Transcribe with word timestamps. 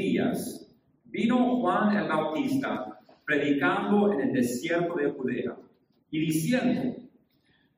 días 0.00 0.66
vino 1.04 1.60
Juan 1.60 1.96
el 1.96 2.08
Bautista 2.08 2.98
predicando 3.24 4.12
en 4.12 4.20
el 4.20 4.32
desierto 4.32 4.94
de 4.96 5.10
Judea 5.10 5.56
y 6.10 6.20
diciendo, 6.20 6.96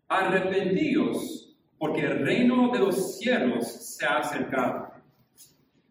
arrepentíos, 0.08 1.54
porque 1.78 2.02
el 2.02 2.20
reino 2.20 2.70
de 2.70 2.78
los 2.78 3.18
cielos 3.18 3.66
se 3.66 4.06
ha 4.06 4.18
acercado. 4.18 4.92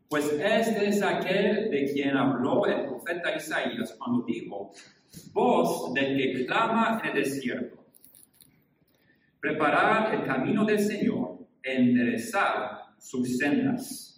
Pues 0.09 0.25
este 0.33 0.89
es 0.89 1.01
aquel 1.01 1.69
de 1.69 1.91
quien 1.93 2.17
habló 2.17 2.65
el 2.65 2.85
profeta 2.85 3.35
Isaías 3.35 3.95
cuando 3.97 4.25
dijo, 4.25 4.71
voz 5.33 5.93
del 5.93 6.17
que 6.17 6.45
clama 6.45 7.01
en 7.03 7.09
el 7.09 7.23
desierto. 7.23 7.85
Preparad 9.39 10.13
el 10.13 10.23
camino 10.25 10.65
del 10.65 10.79
Señor, 10.79 11.39
enderezad 11.61 12.79
sus 12.97 13.37
sendas. 13.37 14.10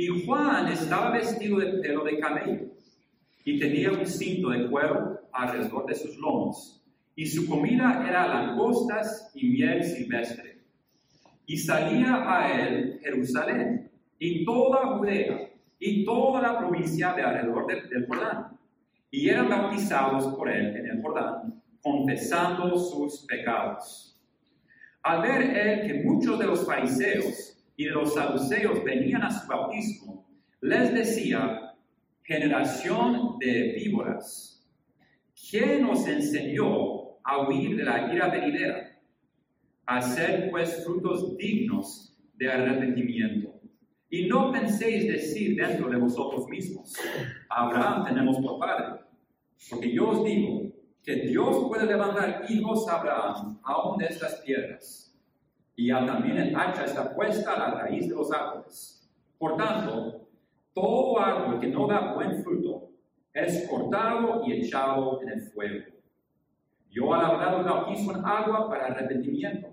Y 0.00 0.24
Juan 0.24 0.66
estaba 0.68 1.10
vestido 1.10 1.58
de 1.58 1.72
pelo 1.82 2.04
de 2.04 2.18
camello 2.18 2.68
y 3.44 3.60
tenía 3.60 3.92
un 3.92 4.06
cinto 4.06 4.48
de 4.48 4.66
cuero 4.70 5.20
alrededor 5.30 5.84
de 5.84 5.94
sus 5.94 6.16
lomos, 6.16 6.82
y 7.14 7.26
su 7.26 7.46
comida 7.46 8.02
era 8.08 8.26
langostas 8.26 9.30
y 9.34 9.50
miel 9.50 9.84
silvestre. 9.84 10.56
Y 11.44 11.58
salía 11.58 12.24
a 12.26 12.50
él 12.50 12.98
Jerusalén 13.02 13.90
y 14.18 14.42
toda 14.42 14.96
Judea 14.96 15.50
y 15.78 16.02
toda 16.06 16.40
la 16.40 16.58
provincia 16.58 17.12
de 17.12 17.20
alrededor 17.20 17.66
del, 17.66 17.86
del 17.90 18.06
Jordán, 18.06 18.58
y 19.10 19.28
eran 19.28 19.50
bautizados 19.50 20.34
por 20.34 20.48
él 20.48 20.76
en 20.78 20.86
el 20.86 21.02
Jordán, 21.02 21.62
confesando 21.82 22.74
sus 22.78 23.26
pecados. 23.26 24.18
Al 25.02 25.20
ver 25.20 25.42
él 25.42 25.86
que 25.86 26.02
muchos 26.04 26.38
de 26.38 26.46
los 26.46 26.64
fariseos 26.64 27.59
y 27.80 27.84
los 27.84 28.12
saduceos 28.12 28.84
venían 28.84 29.22
a 29.22 29.30
su 29.30 29.48
bautismo, 29.48 30.28
les 30.60 30.92
decía, 30.92 31.72
generación 32.22 33.38
de 33.38 33.72
víboras, 33.72 34.70
¿quién 35.50 35.86
os 35.86 36.06
enseñó 36.06 37.16
a 37.24 37.48
huir 37.48 37.78
de 37.78 37.84
la 37.84 38.12
ira 38.12 38.28
venidera? 38.28 39.00
Hacer 39.86 40.50
pues 40.50 40.84
frutos 40.84 41.38
dignos 41.38 42.14
de 42.34 42.52
arrepentimiento. 42.52 43.58
Y 44.10 44.26
no 44.26 44.52
penséis 44.52 45.10
decir 45.10 45.56
dentro 45.56 45.88
de 45.88 45.96
vosotros 45.96 46.46
mismos, 46.48 46.94
Abraham 47.48 48.04
tenemos 48.04 48.36
por 48.40 48.58
padre. 48.58 49.00
Porque 49.70 49.90
yo 49.90 50.10
os 50.10 50.22
digo 50.22 50.70
que 51.02 51.14
Dios 51.14 51.64
puede 51.66 51.86
levantar 51.86 52.44
hijos 52.46 52.86
a 52.90 53.00
Abraham 53.00 53.58
aún 53.64 53.96
de 53.96 54.04
estas 54.04 54.34
piedras. 54.42 55.09
Y 55.80 55.86
ya 55.86 56.04
también 56.04 56.36
el 56.36 56.54
hacha 56.54 56.84
está 56.84 57.14
puesta 57.14 57.54
a 57.54 57.58
la 57.58 57.80
raíz 57.80 58.06
de 58.06 58.14
los 58.14 58.30
árboles. 58.30 59.10
Por 59.38 59.56
tanto, 59.56 60.28
todo 60.74 61.18
árbol 61.18 61.58
que 61.58 61.68
no 61.68 61.86
da 61.86 62.12
buen 62.12 62.44
fruto 62.44 62.90
es 63.32 63.66
cortado 63.66 64.42
y 64.44 64.52
echado 64.52 65.22
en 65.22 65.30
el 65.30 65.40
fuego. 65.40 65.86
Yo 66.90 67.14
al 67.14 67.24
hablar 67.24 67.64
bautizo 67.64 68.14
en 68.14 68.22
agua 68.22 68.68
para 68.68 68.88
arrepentimiento, 68.88 69.68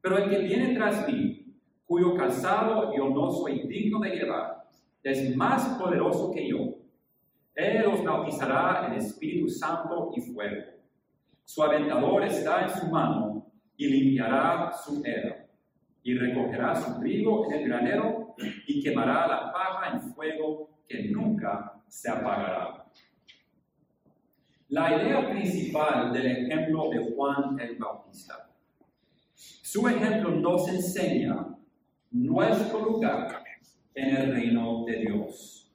pero 0.00 0.18
el 0.18 0.30
que 0.30 0.38
viene 0.38 0.76
tras 0.76 1.08
mí, 1.08 1.52
cuyo 1.86 2.14
calzado 2.14 2.94
yo 2.96 3.08
no 3.08 3.32
soy 3.32 3.66
digno 3.66 3.98
de 3.98 4.10
llevar, 4.10 4.68
es 5.02 5.34
más 5.34 5.76
poderoso 5.76 6.30
que 6.30 6.50
yo. 6.50 6.58
Él 7.56 7.84
os 7.86 8.04
bautizará 8.04 8.86
en 8.86 8.92
Espíritu 8.92 9.48
Santo 9.48 10.12
y 10.14 10.20
fuego. 10.20 10.62
Su 11.42 11.64
aventador 11.64 12.22
está 12.22 12.62
en 12.62 12.70
su 12.70 12.86
mano 12.86 13.31
y 13.76 13.86
limpiará 13.86 14.72
su 14.72 15.02
era, 15.04 15.46
y 16.02 16.14
recogerá 16.14 16.74
su 16.74 17.00
trigo 17.00 17.46
en 17.46 17.60
el 17.60 17.68
granero 17.68 18.34
y 18.66 18.82
quemará 18.82 19.26
la 19.26 19.52
paja 19.52 19.92
en 19.92 20.00
fuego 20.14 20.70
que 20.88 21.04
nunca 21.04 21.80
se 21.86 22.10
apagará. 22.10 22.86
La 24.68 25.02
idea 25.02 25.28
principal 25.30 26.12
del 26.12 26.26
ejemplo 26.26 26.88
de 26.90 27.12
Juan 27.14 27.60
el 27.60 27.76
Bautista. 27.76 28.48
Su 29.34 29.86
ejemplo 29.86 30.30
nos 30.30 30.68
enseña 30.68 31.46
nuestro 32.10 32.80
lugar 32.80 33.42
en 33.94 34.16
el 34.16 34.32
reino 34.32 34.84
de 34.84 34.96
Dios. 34.96 35.70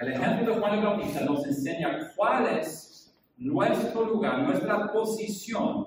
El 0.00 0.12
ejemplo 0.12 0.54
de 0.54 0.60
Juan 0.60 0.78
el 0.78 0.84
Bautista 0.84 1.20
nos 1.24 1.46
enseña 1.46 2.12
cuál 2.16 2.46
es 2.58 3.14
nuestro 3.36 4.04
lugar, 4.04 4.42
nuestra 4.42 4.90
posición 4.92 5.85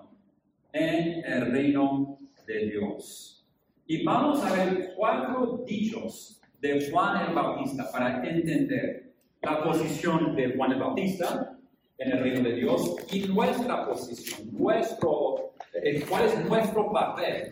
en 0.74 1.24
el 1.26 1.52
reino 1.52 2.18
de 2.46 2.66
Dios. 2.68 3.46
Y 3.88 4.04
vamos 4.04 4.44
a 4.44 4.54
ver 4.54 4.94
cuatro 4.96 5.64
dichos 5.66 6.42
de 6.60 6.90
Juan 6.90 7.28
el 7.28 7.34
Bautista 7.34 7.90
para 7.92 8.24
entender 8.24 9.14
la 9.42 9.64
posición 9.64 10.36
de 10.36 10.56
Juan 10.56 10.74
el 10.74 10.80
Bautista 10.80 11.58
en 11.98 12.12
el 12.12 12.20
reino 12.20 12.48
de 12.48 12.56
Dios 12.56 12.96
y 13.12 13.22
nuestra 13.28 13.86
posición, 13.88 14.50
nuestro, 14.52 15.54
eh, 15.74 16.04
cuál 16.08 16.26
es 16.26 16.46
nuestro 16.46 16.92
papel 16.92 17.52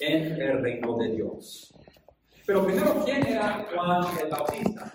en 0.00 0.40
el 0.40 0.62
reino 0.62 0.96
de 0.96 1.08
Dios. 1.16 1.74
Pero 2.46 2.64
primero, 2.64 3.02
¿quién 3.04 3.26
era 3.26 3.66
Juan 3.72 4.04
el 4.22 4.28
Bautista? 4.28 4.92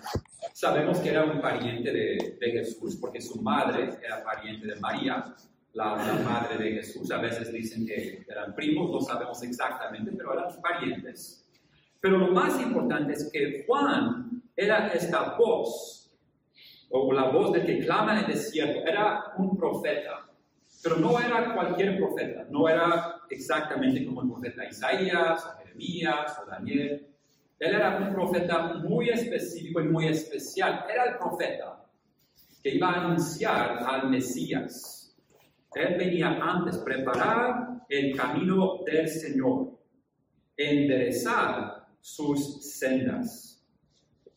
Sabemos 0.52 0.98
que 0.98 1.10
era 1.10 1.24
un 1.24 1.40
pariente 1.40 1.92
de, 1.92 2.36
de 2.40 2.50
Jesús 2.50 2.96
porque 2.96 3.20
su 3.20 3.40
madre 3.40 3.90
era 4.04 4.22
pariente 4.24 4.66
de 4.66 4.76
María, 4.76 5.34
la, 5.74 5.96
la, 5.96 6.14
madre 6.24 6.62
de 6.62 6.72
Jesús. 6.76 7.10
A 7.10 7.18
veces 7.18 7.52
dicen 7.52 7.86
que 7.86 8.24
eran 8.28 8.54
primos, 8.54 8.90
no 8.90 9.00
sabemos 9.00 9.42
exactamente, 9.42 10.12
pero 10.12 10.32
eran 10.32 10.60
parientes. 10.60 11.46
Pero 12.00 12.18
lo 12.18 12.28
más 12.28 12.60
importante 12.60 13.12
es 13.12 13.30
que 13.32 13.64
Juan 13.66 14.42
era 14.56 14.88
esta 14.88 15.36
voz, 15.36 16.10
o 16.90 17.12
la 17.12 17.28
voz 17.30 17.52
de 17.52 17.64
que 17.64 17.80
clama 17.80 18.12
en 18.12 18.24
el 18.24 18.26
desierto, 18.34 18.80
era 18.86 19.32
un 19.36 19.56
profeta. 19.56 20.26
Pero 20.82 20.96
no 20.96 21.18
era 21.18 21.54
cualquier 21.54 21.96
profeta, 21.98 22.46
no 22.50 22.68
era 22.68 23.20
exactamente 23.30 24.04
como 24.06 24.22
el 24.22 24.28
profeta 24.28 24.68
Isaías, 24.68 25.44
o 25.44 25.58
Jeremías, 25.58 26.38
o 26.40 26.50
Daniel. 26.50 27.06
Él 27.58 27.74
era 27.74 27.98
un 27.98 28.14
profeta 28.14 28.74
muy 28.74 29.08
específico 29.08 29.80
y 29.80 29.88
muy 29.88 30.06
especial. 30.06 30.84
Era 30.88 31.04
el 31.06 31.18
profeta 31.18 31.84
que 32.62 32.76
iba 32.76 32.90
a 32.90 33.04
anunciar 33.04 33.84
al 33.84 34.08
Mesías. 34.08 34.97
Él 35.74 35.96
venía 35.98 36.38
antes, 36.40 36.78
preparar 36.78 37.82
el 37.88 38.16
camino 38.16 38.80
del 38.84 39.08
Señor, 39.08 39.78
enderezar 40.56 41.86
sus 42.00 42.64
sendas. 42.78 43.66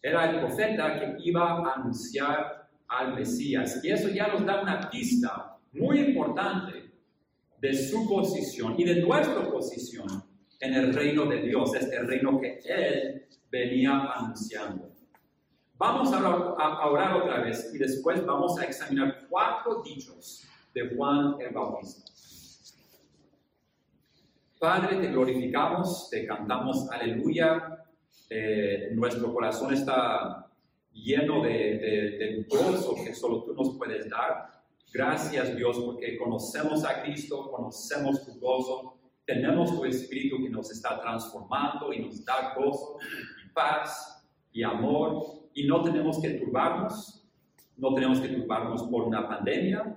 Era 0.01 0.29
el 0.29 0.39
profeta 0.39 0.99
que 0.99 1.17
iba 1.23 1.51
a 1.51 1.73
anunciar 1.75 2.69
al 2.87 3.15
Mesías. 3.15 3.83
Y 3.83 3.91
eso 3.91 4.09
ya 4.09 4.27
nos 4.27 4.45
da 4.45 4.61
una 4.61 4.89
pista 4.89 5.57
muy 5.73 5.99
importante 5.99 6.91
de 7.59 7.73
su 7.73 8.07
posición 8.09 8.75
y 8.77 8.83
de 8.83 9.01
nuestra 9.01 9.49
posición 9.49 10.07
en 10.59 10.73
el 10.73 10.93
reino 10.93 11.25
de 11.25 11.41
Dios, 11.41 11.73
este 11.75 11.99
reino 12.01 12.39
que 12.39 12.59
Él 12.65 13.27
venía 13.49 14.11
anunciando. 14.15 14.91
Vamos 15.75 16.11
a 16.13 16.87
orar 16.87 17.15
otra 17.15 17.41
vez 17.41 17.71
y 17.73 17.77
después 17.77 18.23
vamos 18.25 18.59
a 18.59 18.65
examinar 18.65 19.25
cuatro 19.29 19.81
dichos 19.81 20.47
de 20.73 20.95
Juan 20.95 21.35
el 21.39 21.53
Bautista. 21.53 22.11
Padre, 24.59 24.97
te 24.97 25.07
glorificamos, 25.07 26.09
te 26.09 26.25
cantamos 26.25 26.89
aleluya, 26.91 27.85
eh, 28.29 28.89
nuestro 28.93 29.33
corazón 29.33 29.73
está 29.73 30.47
lleno 30.93 31.41
de, 31.43 31.49
de, 31.49 32.45
gozo 32.47 32.95
que 33.03 33.13
solo 33.15 33.43
tú 33.43 33.53
nos 33.53 33.75
puedes 33.77 34.09
dar. 34.09 34.61
Gracias 34.93 35.55
Dios 35.55 35.79
porque 35.79 36.17
conocemos 36.17 36.85
a 36.85 37.01
Cristo, 37.01 37.49
conocemos 37.49 38.25
tu 38.25 38.39
gozo, 38.39 38.97
tenemos 39.25 39.75
tu 39.75 39.85
Espíritu 39.85 40.37
que 40.43 40.49
nos 40.49 40.69
está 40.71 40.99
transformando 41.01 41.91
y 41.91 41.99
nos 41.99 42.23
da 42.23 42.53
gozo 42.55 42.97
paz 43.53 44.23
y 44.51 44.63
amor 44.63 45.49
y 45.53 45.65
no 45.67 45.83
tenemos 45.83 46.21
que 46.21 46.29
turbarnos, 46.31 47.27
no 47.77 47.93
tenemos 47.93 48.19
que 48.19 48.29
turbarnos 48.29 48.83
por 48.83 49.03
una 49.03 49.27
pandemia, 49.27 49.90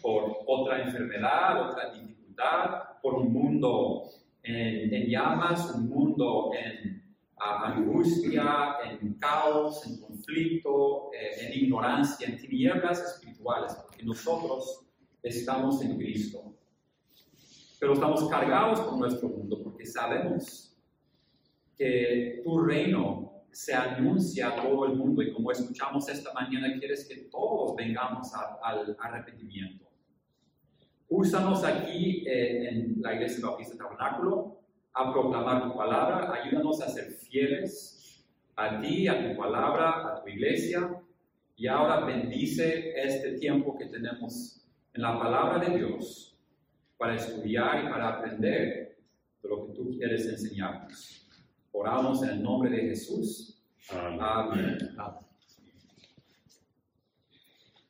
por 0.00 0.38
otra 0.46 0.82
enfermedad, 0.82 1.70
otra 1.70 1.92
dificultad, 1.92 3.00
por 3.02 3.14
un 3.14 3.32
mundo 3.32 4.04
en, 4.42 4.92
en 4.92 5.06
llamas, 5.08 5.74
un 5.74 5.88
mundo 5.88 6.50
en 6.54 7.02
uh, 7.36 7.64
angustia, 7.64 8.76
en 8.84 9.14
caos, 9.14 9.86
en 9.86 10.00
conflicto, 10.00 11.10
eh, 11.12 11.46
en 11.46 11.64
ignorancia, 11.64 12.28
en 12.28 12.38
tinieblas 12.38 13.00
espirituales, 13.00 13.74
porque 13.74 14.04
nosotros 14.04 14.86
estamos 15.22 15.82
en 15.82 15.98
Cristo. 15.98 16.54
Pero 17.80 17.92
estamos 17.92 18.28
cargados 18.28 18.80
con 18.80 18.98
nuestro 18.98 19.28
mundo 19.28 19.62
porque 19.62 19.86
sabemos 19.86 20.76
que 21.76 22.40
tu 22.42 22.58
reino 22.60 23.37
se 23.52 23.74
anuncia 23.74 24.48
a 24.48 24.56
todo 24.62 24.86
el 24.86 24.96
mundo 24.96 25.22
y 25.22 25.32
como 25.32 25.50
escuchamos 25.50 26.08
esta 26.08 26.32
mañana, 26.32 26.78
quieres 26.78 27.06
que 27.08 27.28
todos 27.30 27.74
vengamos 27.76 28.30
al 28.62 28.96
arrepentimiento. 28.98 29.86
Úsanos 31.08 31.64
aquí 31.64 32.26
eh, 32.26 32.68
en 32.68 33.00
la 33.00 33.14
Iglesia 33.14 33.46
Bautista 33.46 33.76
Tabernáculo 33.76 34.58
a 34.92 35.12
proclamar 35.12 35.62
tu 35.62 35.76
palabra, 35.76 36.32
ayúdanos 36.32 36.82
a 36.82 36.88
ser 36.88 37.12
fieles 37.12 38.26
a 38.56 38.80
ti, 38.80 39.06
a 39.06 39.28
tu 39.28 39.36
palabra, 39.36 40.14
a 40.14 40.22
tu 40.22 40.28
iglesia, 40.28 41.00
y 41.56 41.66
ahora 41.68 42.04
bendice 42.04 42.92
este 42.96 43.38
tiempo 43.38 43.76
que 43.78 43.86
tenemos 43.86 44.64
en 44.92 45.02
la 45.02 45.18
palabra 45.18 45.58
de 45.64 45.78
Dios 45.78 46.36
para 46.96 47.14
estudiar 47.14 47.84
y 47.84 47.88
para 47.88 48.08
aprender 48.08 48.98
de 49.42 49.48
lo 49.48 49.66
que 49.66 49.72
tú 49.72 49.90
quieres 49.90 50.26
enseñarnos. 50.26 51.27
Oramos 51.72 52.22
en 52.22 52.30
el 52.30 52.42
nombre 52.42 52.70
de 52.70 52.88
Jesús. 52.88 53.62
Amén. 53.90 54.78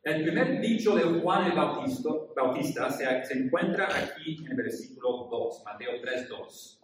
El 0.05 0.23
primer 0.23 0.61
dicho 0.61 0.95
de 0.95 1.21
Juan 1.21 1.51
el 1.51 1.57
Bautista, 1.57 2.09
Bautista 2.35 2.91
se, 2.91 3.25
se, 3.25 3.35
encuentra 3.35 3.89
aquí 3.89 4.39
en 4.39 4.53
el 4.53 4.57
versículo 4.57 5.29
2, 5.31 5.63
Mateo 5.65 6.01
3, 6.01 6.29
2. 6.29 6.81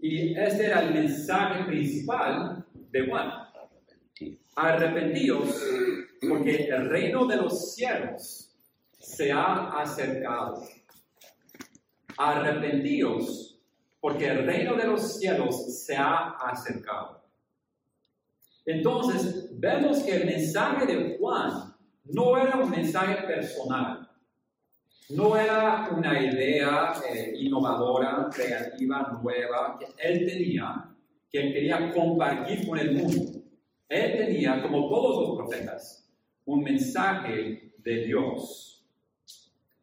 Y 0.00 0.36
este 0.36 0.66
era 0.66 0.80
el 0.80 0.94
mensaje 0.94 1.64
principal 1.64 2.64
de 2.72 3.06
Juan. 3.06 3.30
Arrepentíos 4.56 5.62
porque 6.26 6.64
el 6.66 6.88
reino 6.88 7.26
de 7.26 7.36
los 7.36 7.74
cielos 7.74 8.56
se 8.98 9.30
ha 9.30 9.80
acercado. 9.80 10.62
Arrepentíos 12.16 13.57
porque 14.00 14.28
el 14.28 14.46
reino 14.46 14.74
de 14.76 14.86
los 14.86 15.18
cielos 15.18 15.84
se 15.84 15.96
ha 15.96 16.30
acercado. 16.40 17.22
Entonces, 18.64 19.48
vemos 19.58 20.02
que 20.02 20.16
el 20.16 20.26
mensaje 20.26 20.86
de 20.86 21.16
Juan 21.18 21.74
no 22.04 22.36
era 22.36 22.56
un 22.56 22.70
mensaje 22.70 23.26
personal, 23.26 24.08
no 25.10 25.36
era 25.36 25.88
una 25.90 26.22
idea 26.22 26.92
eh, 27.10 27.32
innovadora, 27.38 28.28
creativa, 28.30 29.18
nueva 29.22 29.78
que 29.78 29.86
él 30.06 30.26
tenía, 30.26 30.84
que 31.30 31.40
él 31.40 31.52
quería 31.54 31.90
compartir 31.92 32.68
con 32.68 32.78
el 32.78 32.94
mundo. 32.94 33.40
Él 33.88 34.18
tenía, 34.18 34.60
como 34.60 34.88
todos 34.88 35.28
los 35.28 35.38
profetas, 35.38 36.06
un 36.44 36.62
mensaje 36.62 37.72
de 37.78 38.04
Dios. 38.04 38.86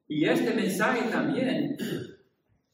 Y 0.07 0.25
este 0.25 0.53
mensaje 0.53 1.09
también 1.09 1.75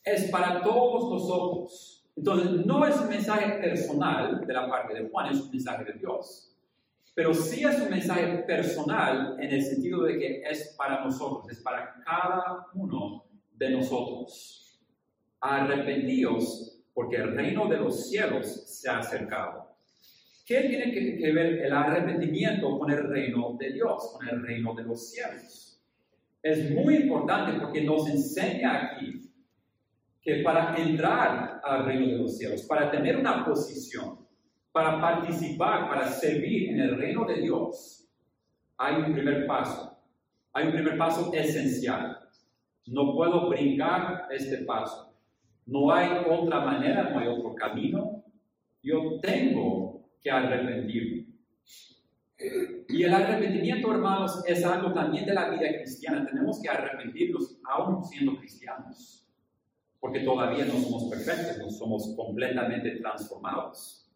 es 0.04 0.30
para 0.30 0.62
todos 0.62 1.12
nosotros. 1.12 2.06
Entonces, 2.16 2.66
no 2.66 2.86
es 2.86 2.98
un 3.00 3.10
mensaje 3.10 3.60
personal 3.60 4.46
de 4.46 4.54
la 4.54 4.70
parte 4.70 4.94
de 4.94 5.10
Juan, 5.10 5.32
es 5.32 5.42
un 5.42 5.52
mensaje 5.52 5.86
de 5.86 5.94
Dios. 5.94 6.56
Pero 7.14 7.34
sí 7.34 7.64
es 7.64 7.80
un 7.80 7.90
mensaje 7.90 8.38
personal 8.44 9.38
en 9.40 9.52
el 9.52 9.62
sentido 9.62 10.04
de 10.04 10.18
que 10.18 10.44
es 10.44 10.76
para 10.78 11.04
nosotros, 11.04 11.50
es 11.50 11.60
para 11.60 11.96
cada 12.06 12.68
uno 12.74 13.26
de 13.54 13.70
nosotros. 13.72 14.80
Arrepentíos 15.40 16.72
porque 16.94 17.18
el 17.18 17.36
reino 17.36 17.68
de 17.68 17.78
los 17.78 18.10
cielos 18.10 18.48
se 18.48 18.90
ha 18.90 19.00
acercado. 19.00 19.76
¿Qué 20.46 20.62
tiene 20.62 20.92
que, 20.92 21.32
ver 21.32 21.66
el 21.66 21.74
arrepentimiento 21.74 22.78
con 22.78 22.92
el 22.92 23.08
reino 23.08 23.56
de 23.58 23.72
Dios, 23.72 24.12
con 24.14 24.28
el 24.28 24.42
reino 24.42 24.74
de 24.74 24.84
los 24.84 25.10
cielos? 25.10 25.82
Es 26.44 26.72
muy 26.72 26.96
importante 26.96 27.60
porque 27.60 27.82
nos 27.84 28.10
enseña 28.10 28.92
aquí 28.92 29.31
que 30.22 30.44
para 30.44 30.76
entrar 30.76 31.60
al 31.64 31.86
reino 31.86 32.08
de 32.08 32.18
los 32.18 32.38
cielos, 32.38 32.64
para 32.64 32.92
tener 32.92 33.18
una 33.18 33.44
posición, 33.44 34.28
para 34.72 35.02
participar, 35.02 35.90
para 35.90 36.08
servir 36.08 36.70
en 36.70 36.80
el 36.80 36.98
reino 36.98 37.26
de 37.26 37.42
Dios, 37.42 38.08
hay 38.78 38.96
un 38.96 39.14
primer 39.14 39.46
paso. 39.46 39.98
Hay 40.54 40.68
un 40.68 40.74
primer 40.74 40.98
paso 40.98 41.32
esencial. 41.34 42.18
No 42.88 43.14
puedo 43.14 43.50
brincar 43.50 44.28
este 44.32 44.60
paso. 44.60 45.14
No 45.66 45.94
hay 45.94 46.10
otra 46.28 46.62
manera, 46.62 47.10
no 47.10 47.20
hay 47.20 47.28
otro 47.28 47.56
camino. 47.56 48.24
Yo 48.82 49.20
tengo 49.22 50.10
que 50.20 50.32
arrepentirme. 50.32 51.28
Y 52.90 53.04
el 53.04 53.14
arrepentimiento, 53.14 53.92
hermanos, 53.92 54.44
es 54.48 54.66
algo 54.66 54.92
también 54.94 55.26
de 55.26 55.34
la 55.34 55.50
vida 55.50 55.68
cristiana. 55.78 56.26
Tenemos 56.26 56.60
que 56.62 56.70
arrepentirnos 56.70 57.60
aún 57.64 58.04
siendo 58.04 58.38
cristianos, 58.38 59.21
porque 60.02 60.22
todavía 60.22 60.66
no 60.66 60.74
somos 60.74 61.06
perfectos, 61.06 61.60
no 61.60 61.70
somos 61.70 62.14
completamente 62.18 62.98
transformados. 62.98 64.12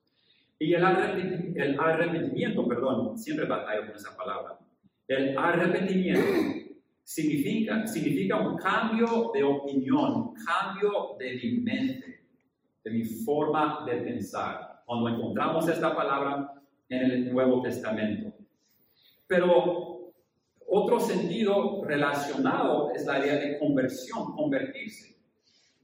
Y 0.57 0.73
el 0.73 0.83
arrepentimiento, 0.83 1.61
el 1.61 1.79
arrepentimiento 1.79 2.67
perdón, 2.67 3.17
siempre 3.17 3.45
batallo 3.45 3.87
con 3.87 3.95
esa 3.95 4.17
palabra. 4.17 4.57
El 5.07 5.37
arrepentimiento 5.37 6.25
significa, 7.03 7.85
significa 7.85 8.39
un 8.39 8.57
cambio 8.57 9.31
de 9.31 9.43
opinión, 9.43 10.33
cambio 10.33 11.15
de 11.19 11.35
mi 11.35 11.51
mente, 11.59 12.25
de 12.83 12.91
mi 12.91 13.03
forma 13.03 13.85
de 13.85 13.97
pensar 13.97 14.81
cuando 14.85 15.09
encontramos 15.09 15.69
esta 15.69 15.95
palabra 15.95 16.51
en 16.89 17.11
el 17.11 17.31
Nuevo 17.31 17.61
Testamento. 17.61 18.33
Pero 19.27 20.13
otro 20.67 20.99
sentido 20.99 21.83
relacionado 21.83 22.91
es 22.91 23.05
la 23.05 23.19
idea 23.19 23.35
de 23.35 23.59
conversión, 23.59 24.35
convertirse. 24.35 25.14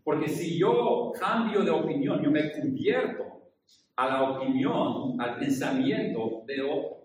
Porque 0.04 0.30
si 0.30 0.58
yo 0.58 1.12
cambio 1.20 1.62
de 1.64 1.72
opinión, 1.72 2.22
yo 2.24 2.32
me 2.32 2.52
convierto 2.52 3.52
a 3.96 4.08
la 4.08 4.32
opinión, 4.32 5.20
al 5.22 5.38
pensamiento 5.38 6.44
de 6.48 6.62
otro. 6.62 7.02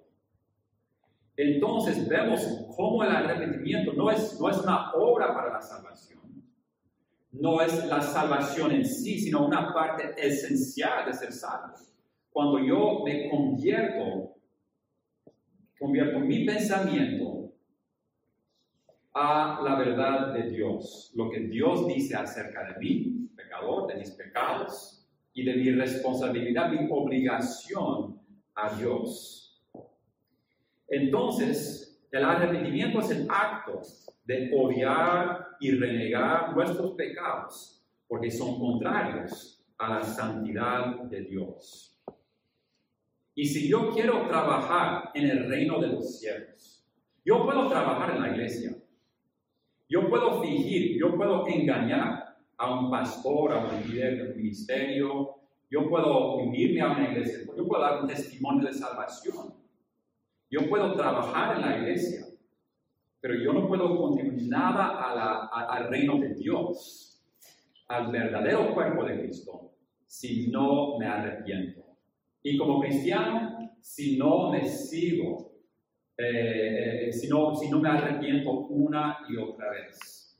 Entonces 1.37 2.09
vemos 2.09 2.41
cómo 2.75 3.03
el 3.05 3.11
arrepentimiento 3.11 3.93
no 3.93 4.11
es, 4.11 4.41
no 4.41 4.49
es 4.49 4.57
una 4.59 4.93
obra 4.95 5.35
para 5.35 5.53
la 5.53 5.61
salvación, 5.61 6.21
no 7.33 7.61
es 7.61 7.87
la 7.87 8.01
salvación 8.01 8.73
en 8.73 8.87
sí, 8.87 9.19
sino 9.21 9.47
una 9.47 9.75
parte 9.75 10.15
esencial 10.17 11.05
de 11.05 11.13
ser 11.13 11.33
salvos. 11.33 11.93
Cuando 12.31 12.59
yo 12.65 13.03
me 13.05 13.29
convierto, 13.29 14.35
convierto 15.79 16.21
mi 16.21 16.47
pensamiento 16.47 17.46
a 19.19 19.63
la 19.63 19.77
verdad 19.77 20.35
de 20.35 20.51
Dios, 20.51 21.11
lo 21.15 21.31
que 21.31 21.41
Dios 21.41 21.87
dice 21.89 22.15
acerca 22.15 22.65
de 22.65 22.79
mí, 22.79 23.31
pecador, 23.35 23.87
de 23.87 23.95
mis 23.95 24.11
pecados 24.11 25.09
y 25.33 25.43
de 25.43 25.55
mi 25.55 25.71
responsabilidad, 25.71 26.71
mi 26.71 26.87
obligación 26.91 28.21
a 28.55 28.77
Dios. 28.77 29.67
Entonces, 30.87 32.07
el 32.13 32.25
arrepentimiento 32.25 33.01
es 33.01 33.11
el 33.11 33.27
acto 33.31 33.81
de 34.23 34.51
odiar 34.55 35.47
y 35.61 35.71
renegar 35.71 36.55
nuestros 36.55 36.93
pecados, 36.93 37.83
porque 38.07 38.31
son 38.31 38.59
contrarios 38.59 39.65
a 39.79 39.95
la 39.95 40.03
santidad 40.03 41.05
de 41.05 41.23
Dios. 41.23 41.99
Y 43.35 43.47
si 43.47 43.67
yo 43.67 43.89
quiero 43.95 44.27
trabajar 44.29 45.11
en 45.15 45.31
el 45.31 45.49
reino 45.49 45.81
de 45.81 45.87
los 45.87 46.19
cielos, 46.19 46.87
yo 47.25 47.47
puedo 47.47 47.67
trabajar 47.69 48.15
en 48.15 48.21
la 48.21 48.29
iglesia. 48.29 48.77
Yo 49.89 50.09
puedo 50.09 50.43
fingir, 50.43 50.99
yo 50.99 51.17
puedo 51.17 51.47
engañar 51.47 52.37
a 52.57 52.81
un 52.81 52.91
pastor, 52.91 53.53
a 53.53 53.67
un 53.67 53.89
líder 53.89 54.19
del 54.19 54.37
ministerio. 54.37 55.37
Yo 55.71 55.89
puedo 55.89 56.37
unirme 56.37 56.81
a 56.81 56.93
una 56.93 57.11
iglesia. 57.11 57.41
Yo 57.57 57.67
puedo 57.67 57.83
dar 57.83 58.03
un 58.03 58.09
testimonio 58.09 58.67
de 58.67 58.75
salvación. 58.75 59.55
Yo 60.51 60.69
puedo 60.69 60.95
trabajar 60.95 61.57
en 61.57 61.63
la 61.63 61.79
iglesia. 61.79 62.27
Pero 63.21 63.35
yo 63.43 63.53
no 63.53 63.67
puedo 63.67 63.97
contribuir 63.97 64.49
nada 64.49 65.43
al 65.51 65.89
reino 65.89 66.19
de 66.19 66.35
Dios, 66.35 67.25
al 67.89 68.13
verdadero 68.13 68.75
cuerpo 68.75 69.05
de 69.05 69.21
Cristo, 69.21 69.73
si 70.07 70.49
no 70.49 70.99
me 70.99 71.07
arrepiento. 71.07 71.85
Y 72.43 72.57
como 72.57 72.81
cristiano, 72.81 73.73
si 73.81 74.17
no 74.17 74.51
me 74.51 74.65
sigo, 74.65 75.56
eh, 76.19 77.09
eh, 77.09 77.13
si, 77.13 77.29
no, 77.29 77.55
si 77.55 77.69
no 77.69 77.81
me 77.81 77.89
arrepiento 77.91 78.51
una 78.69 79.19
y 79.29 79.37
otra 79.37 79.71
vez. 79.71 80.39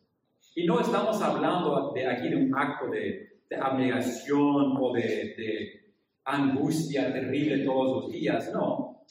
Y 0.55 0.65
no 0.65 0.81
estamos 0.81 1.21
hablando 1.21 1.93
de 1.95 2.07
aquí 2.07 2.29
de 2.29 2.37
un 2.37 2.57
acto 2.57 2.89
de, 2.91 3.41
de 3.49 3.57
abnegación 3.57 4.77
o 4.81 4.93
de, 4.93 5.03
de, 5.37 5.83
angustia 6.25 7.13
terrible 7.13 7.65
todos 7.65 8.05
los 8.05 8.13
días, 8.13 8.51
no. 8.53 9.05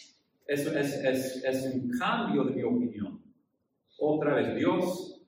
Eso 0.45 0.77
es, 0.77 0.93
es, 1.03 1.45
es 1.45 1.74
un 1.74 1.89
cambio 1.98 2.43
de 2.43 2.55
mi 2.55 2.63
opinión. 2.63 3.24
Otra 4.00 4.36
vez, 4.36 4.53
Dios, 4.55 5.22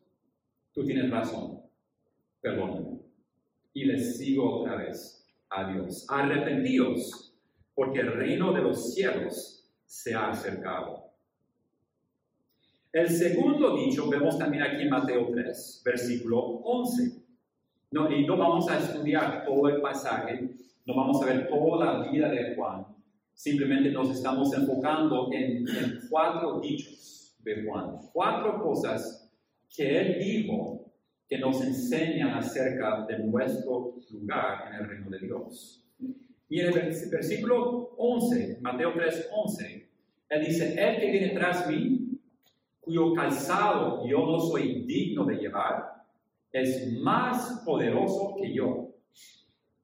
tú 0.73 0.85
tienes 0.85 1.09
razón, 1.09 1.61
perdóname. 2.41 2.99
Y 3.73 3.85
le 3.85 3.99
sigo 3.99 4.61
otra 4.61 4.75
vez 4.75 5.25
a 5.49 5.71
Dios. 5.71 6.05
Arrepentíos 6.09 7.33
porque 7.73 7.99
el 7.99 8.11
reino 8.11 8.51
de 8.53 8.61
los 8.61 8.93
cielos 8.93 9.69
se 9.85 10.13
ha 10.13 10.31
acercado. 10.31 11.06
El 12.93 13.09
segundo 13.09 13.75
dicho 13.77 14.09
vemos 14.09 14.37
también 14.37 14.63
aquí 14.63 14.83
en 14.83 14.89
Mateo 14.89 15.27
3, 15.31 15.81
versículo 15.85 16.39
11. 16.39 17.21
No, 17.91 18.11
y 18.11 18.25
no 18.25 18.37
vamos 18.37 18.69
a 18.69 18.79
estudiar 18.79 19.45
todo 19.45 19.69
el 19.69 19.81
pasaje, 19.81 20.49
no 20.85 20.95
vamos 20.95 21.21
a 21.21 21.25
ver 21.25 21.47
toda 21.47 21.85
la 22.03 22.09
vida 22.11 22.29
de 22.29 22.53
Juan, 22.55 22.85
simplemente 23.33 23.91
nos 23.91 24.09
estamos 24.11 24.53
enfocando 24.53 25.29
en, 25.31 25.67
en 25.67 25.99
cuatro 26.09 26.59
dichos 26.59 27.35
de 27.43 27.63
Juan, 27.63 27.97
cuatro 28.11 28.61
cosas 28.61 29.31
que 29.73 29.97
él 29.99 30.19
dijo 30.19 30.91
que 31.29 31.37
nos 31.37 31.61
enseñan 31.63 32.29
acerca 32.29 33.05
de 33.05 33.19
nuestro 33.19 33.95
lugar 34.11 34.65
en 34.69 34.75
el 34.81 34.89
reino 34.89 35.09
de 35.09 35.19
Dios. 35.19 35.83
Y 36.49 36.59
en 36.61 36.67
el 36.67 36.73
vers- 36.73 37.09
versículo 37.09 37.93
11, 37.97 38.59
Mateo 38.61 38.93
3, 38.95 39.29
11, 39.33 39.89
él 40.29 40.45
dice, 40.45 40.73
el 40.77 40.99
que 40.99 41.11
viene 41.11 41.29
tras 41.29 41.69
mí, 41.69 41.96
cuyo 42.87 43.13
calzado 43.13 44.07
yo 44.07 44.25
no 44.25 44.39
soy 44.39 44.85
digno 44.85 45.25
de 45.25 45.35
llevar, 45.35 46.05
es 46.53 46.89
más 46.93 47.61
poderoso 47.65 48.35
que 48.39 48.53
yo. 48.53 48.87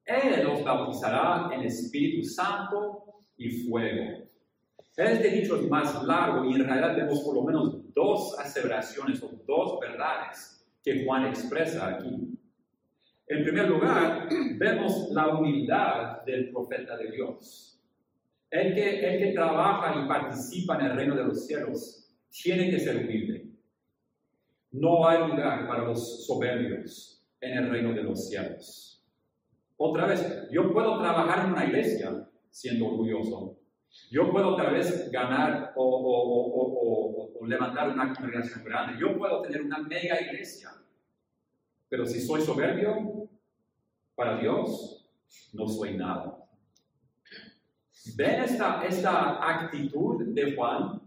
Él 0.06 0.46
os 0.46 0.64
bautizará 0.64 1.50
en 1.52 1.64
Espíritu 1.64 2.26
Santo 2.26 3.04
y 3.36 3.50
fuego. 3.50 4.24
Este 4.96 5.28
dicho 5.28 5.56
es 5.56 5.68
más 5.68 6.02
largo 6.04 6.46
y 6.46 6.54
en 6.54 6.64
realidad 6.64 6.96
vemos 6.96 7.20
por 7.20 7.34
lo 7.34 7.42
menos 7.42 7.94
dos 7.94 8.38
aseveraciones 8.38 9.22
o 9.22 9.30
dos 9.46 9.78
verdades 9.80 10.66
que 10.82 11.04
Juan 11.04 11.26
expresa 11.26 11.88
aquí. 11.88 12.38
En 13.26 13.44
primer 13.44 13.68
lugar, 13.68 14.28
vemos 14.58 15.10
la 15.10 15.28
humildad 15.28 16.22
del 16.24 16.50
profeta 16.50 16.96
de 16.96 17.10
Dios. 17.10 17.78
El 18.50 18.74
que, 18.74 19.14
el 19.14 19.18
que 19.18 19.32
trabaja 19.32 20.02
y 20.02 20.08
participa 20.08 20.76
en 20.76 20.86
el 20.86 20.96
reino 20.96 21.14
de 21.16 21.24
los 21.24 21.46
cielos 21.46 22.03
tiene 22.42 22.70
que 22.70 22.80
ser 22.80 22.96
humilde. 22.96 23.46
No 24.72 25.06
hay 25.06 25.28
lugar 25.28 25.68
para 25.68 25.84
los 25.84 26.26
soberbios 26.26 27.24
en 27.40 27.58
el 27.58 27.70
reino 27.70 27.92
de 27.92 28.02
los 28.02 28.28
cielos. 28.28 29.04
Otra 29.76 30.06
vez, 30.06 30.48
yo 30.50 30.72
puedo 30.72 30.98
trabajar 30.98 31.46
en 31.46 31.52
una 31.52 31.64
iglesia 31.64 32.28
siendo 32.50 32.86
orgulloso. 32.86 33.58
Yo 34.10 34.30
puedo 34.32 34.56
tal 34.56 34.74
vez 34.74 35.10
ganar 35.10 35.72
o, 35.76 37.30
levantar 37.46 37.90
una 37.90 38.12
congregación 38.12 38.64
grande. 38.64 38.98
Yo 38.98 39.16
puedo 39.16 39.42
tener 39.42 39.62
una 39.62 39.78
mega 39.78 40.20
iglesia. 40.20 40.70
Pero 41.88 42.06
si 42.06 42.20
soy 42.20 42.40
soberbio, 42.40 43.28
para 44.14 44.40
Dios 44.40 45.08
no 45.52 45.68
soy 45.68 45.96
nada. 45.96 46.36
¿Ven 48.16 48.42
esta 48.42 49.48
actitud 49.48 50.24
de 50.34 50.56
Juan? 50.56 51.03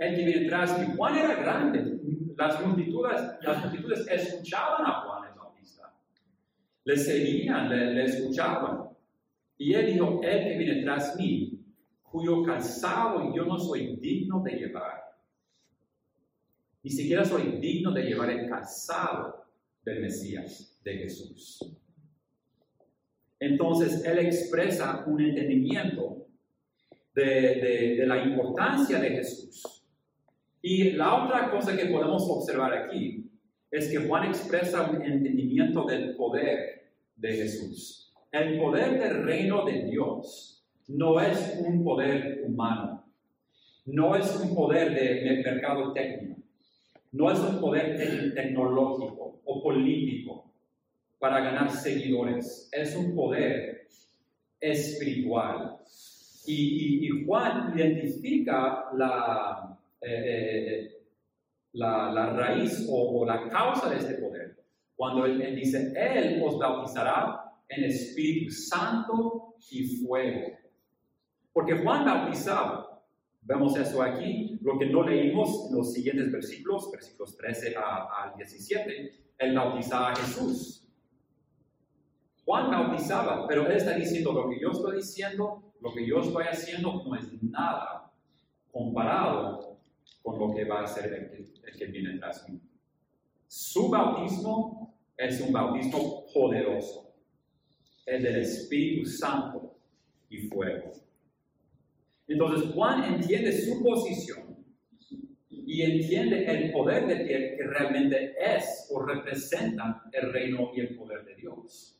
El 0.00 0.16
que 0.16 0.24
viene 0.24 0.46
atrás, 0.46 0.80
y 0.82 0.96
Juan 0.96 1.18
era 1.18 1.34
grande. 1.34 2.00
Las 2.34 2.66
multitudes, 2.66 3.20
las 3.42 3.62
multitudes 3.62 4.06
escuchaban 4.08 4.86
a 4.86 5.02
Juan 5.02 5.30
el 5.30 5.38
Bautista. 5.38 5.92
Le 6.84 6.96
seguían, 6.96 7.68
le, 7.68 8.04
escuchaban. 8.04 8.88
Y 9.58 9.74
él 9.74 9.92
dijo, 9.92 10.22
el 10.22 10.44
que 10.44 10.56
viene 10.56 10.82
tras 10.82 11.14
mí, 11.16 11.62
cuyo 12.02 12.42
calzado 12.42 13.34
yo 13.36 13.44
no 13.44 13.58
soy 13.58 13.96
digno 13.96 14.42
de 14.42 14.52
llevar. 14.52 15.02
Ni 16.82 16.90
siquiera 16.90 17.22
soy 17.22 17.58
digno 17.60 17.92
de 17.92 18.04
llevar 18.04 18.30
el 18.30 18.48
calzado 18.48 19.44
del 19.84 20.00
Mesías, 20.00 20.80
de 20.82 20.94
Jesús. 20.94 21.76
Entonces, 23.38 24.02
él 24.02 24.18
expresa 24.20 25.04
un 25.06 25.20
entendimiento 25.20 26.26
de 27.12 28.02
la 28.06 28.24
importancia 28.24 28.98
de 28.98 29.10
Jesús. 29.10 29.79
Y 30.62 30.92
la 30.92 31.24
otra 31.24 31.50
cosa 31.50 31.76
que 31.76 31.86
podemos 31.86 32.22
observar 32.28 32.72
aquí 32.74 33.30
es 33.70 33.88
que 33.88 33.98
Juan 33.98 34.28
expresa 34.28 34.90
un 34.90 35.02
entendimiento 35.02 35.84
del 35.84 36.16
poder 36.16 36.90
de 37.16 37.32
Jesús. 37.32 38.12
El 38.32 38.58
poder 38.60 39.00
del 39.00 39.24
reino 39.24 39.64
de 39.64 39.84
Dios 39.84 40.64
no 40.88 41.20
es 41.20 41.60
un 41.64 41.82
poder 41.82 42.42
humano, 42.46 43.04
no 43.86 44.14
es 44.16 44.36
un 44.36 44.54
poder 44.54 44.94
de, 44.94 45.42
mercado 45.42 45.92
técnico, 45.92 46.40
no 47.12 47.30
es 47.30 47.38
un 47.38 47.60
poder 47.60 47.96
te- 47.96 48.30
tecnológico 48.30 49.40
o 49.44 49.62
político 49.62 50.52
para 51.18 51.40
ganar 51.40 51.70
seguidores, 51.70 52.68
es 52.72 52.94
un 52.96 53.14
poder 53.14 53.88
espiritual. 54.60 55.76
Y 56.46 57.24
Juan 57.24 57.72
identifica 57.76 58.86
la, 58.96 59.78
eh, 60.02 60.24
eh, 60.86 60.96
la, 61.72 62.10
la 62.12 62.30
raíz 62.30 62.86
o, 62.90 63.20
o 63.20 63.26
la 63.26 63.48
causa 63.48 63.90
de 63.90 63.96
este 63.98 64.14
poder. 64.14 64.56
Cuando 64.96 65.24
él, 65.24 65.40
él 65.40 65.56
dice, 65.56 65.92
Él 65.96 66.42
os 66.44 66.58
bautizará 66.58 67.52
en 67.68 67.84
Espíritu 67.84 68.50
Santo 68.52 69.54
y 69.70 69.96
fuego. 70.04 70.52
Porque 71.52 71.74
Juan 71.78 72.04
bautizaba, 72.04 73.02
vemos 73.42 73.76
eso 73.76 74.02
aquí, 74.02 74.58
lo 74.62 74.78
que 74.78 74.86
no 74.86 75.02
leímos 75.02 75.68
en 75.70 75.76
los 75.78 75.92
siguientes 75.92 76.30
versículos, 76.30 76.90
versículos 76.90 77.36
13 77.36 77.74
a- 77.76 78.08
al 78.24 78.36
17, 78.36 79.12
él 79.38 79.54
bautizaba 79.54 80.10
a 80.12 80.16
Jesús. 80.16 80.86
Juan 82.44 82.70
bautizaba, 82.70 83.46
pero 83.46 83.66
él 83.66 83.72
está 83.76 83.92
diciendo 83.94 84.32
lo 84.32 84.48
que 84.50 84.60
yo 84.60 84.70
estoy 84.70 84.96
diciendo, 84.96 85.72
lo 85.80 85.92
que 85.92 86.06
yo 86.06 86.20
estoy 86.20 86.44
haciendo 86.46 87.04
no 87.04 87.14
es 87.14 87.42
nada 87.42 88.12
comparado 88.72 89.69
con 90.22 90.38
lo 90.38 90.54
que 90.54 90.64
va 90.64 90.80
a 90.80 90.84
hacer 90.84 91.12
el 91.12 91.76
que, 91.76 91.86
viene 91.86 92.18
tras 92.18 92.48
mí. 92.48 92.60
Su 93.46 93.88
bautismo 93.88 94.98
es 95.16 95.40
un 95.40 95.52
bautismo 95.52 96.26
poderoso, 96.32 97.14
el 98.06 98.22
del 98.22 98.36
Espíritu 98.36 99.08
Santo 99.08 99.76
y 100.28 100.38
fuego. 100.48 100.92
Entonces 102.28 102.70
Juan 102.72 103.14
entiende 103.14 103.52
su 103.52 103.82
posición 103.82 104.56
y 105.48 105.82
entiende 105.82 106.44
el 106.46 106.72
poder 106.72 107.06
de 107.06 107.18
que, 107.26 107.56
que 107.56 107.64
realmente 107.64 108.34
es 108.38 108.88
o 108.90 109.02
representa 109.02 110.04
el 110.12 110.32
reino 110.32 110.70
y 110.74 110.80
el 110.80 110.96
poder 110.96 111.24
de 111.24 111.34
Dios. 111.36 111.96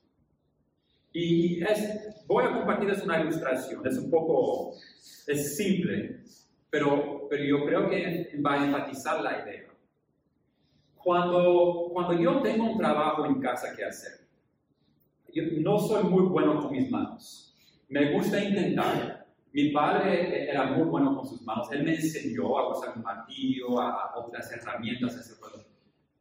Y 1.12 1.60
voy 2.26 2.44
a 2.44 2.52
compartirles 2.52 3.02
una 3.02 3.20
ilustración, 3.20 3.84
es 3.86 3.98
un 3.98 4.10
poco, 4.10 4.76
es 5.26 5.56
simple, 5.56 6.20
pero, 6.70 7.26
pero 7.28 7.44
yo 7.44 7.64
creo 7.64 7.88
que 7.88 8.32
va 8.44 8.54
a 8.54 8.64
enfatizar 8.66 9.22
la 9.22 9.42
idea. 9.42 9.66
Cuando, 10.96 11.88
cuando 11.92 12.12
yo 12.14 12.40
tengo 12.42 12.72
un 12.72 12.78
trabajo 12.78 13.24
en 13.26 13.40
casa 13.40 13.74
que 13.74 13.84
hacer, 13.84 14.20
yo 15.32 15.42
no 15.60 15.78
soy 15.78 16.04
muy 16.04 16.24
bueno 16.26 16.60
con 16.60 16.72
mis 16.72 16.90
manos. 16.90 17.56
Me 17.88 18.12
gusta 18.12 18.42
intentar. 18.42 19.26
Mi 19.52 19.70
padre 19.70 20.48
era 20.48 20.64
muy 20.64 20.84
bueno 20.88 21.16
con 21.16 21.26
sus 21.26 21.42
manos. 21.42 21.72
Él 21.72 21.82
me 21.84 21.94
enseñó 21.94 22.58
a 22.58 22.70
usar 22.70 22.96
un 22.96 23.02
martillo, 23.02 23.80
a, 23.80 24.04
a 24.12 24.18
otras 24.18 24.52
herramientas, 24.52 25.16
a 25.16 25.20
hacer. 25.20 25.36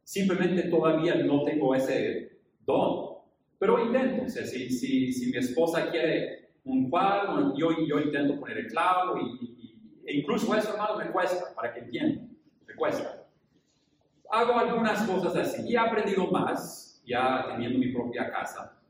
Simplemente 0.02 0.62
todavía 0.64 1.14
no 1.16 1.42
tengo 1.44 1.74
ese 1.74 2.40
don. 2.66 3.18
Pero 3.58 3.84
intento. 3.84 4.24
O 4.24 4.28
sea, 4.28 4.44
si, 4.44 4.70
si, 4.70 5.12
si 5.12 5.30
mi 5.30 5.36
esposa 5.36 5.90
quiere 5.90 6.50
un 6.64 6.90
cuadro, 6.90 7.54
yo, 7.56 7.68
yo 7.86 8.00
intento 8.00 8.40
poner 8.40 8.58
el 8.58 8.66
clavo 8.66 9.18
y- 9.18 9.49
e 10.10 10.16
incluso 10.18 10.54
eso, 10.54 10.72
hermano, 10.72 10.96
me 10.98 11.06
cuesta, 11.06 11.54
para 11.54 11.72
que 11.72 11.80
entiendan. 11.80 12.28
Me 12.66 12.74
cuesta 12.74 13.16
hago 14.32 14.52
algunas 14.56 15.02
cosas 15.08 15.34
así 15.36 15.68
y 15.68 15.74
he 15.74 15.78
aprendido 15.78 16.24
más 16.28 17.02
ya 17.04 17.46
teniendo 17.48 17.80
mi 17.80 17.88
propia 17.92 18.30
casa. 18.30 18.80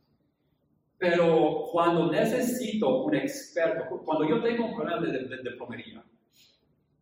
Pero 0.98 1.64
cuando 1.72 2.10
necesito 2.12 3.04
un 3.04 3.14
experto, 3.14 3.84
cuando 4.04 4.28
yo 4.28 4.42
tengo 4.42 4.66
un 4.66 4.74
problema 4.76 5.00
de, 5.00 5.12
de- 5.12 5.42
de 5.42 5.50
plomería, 5.52 6.04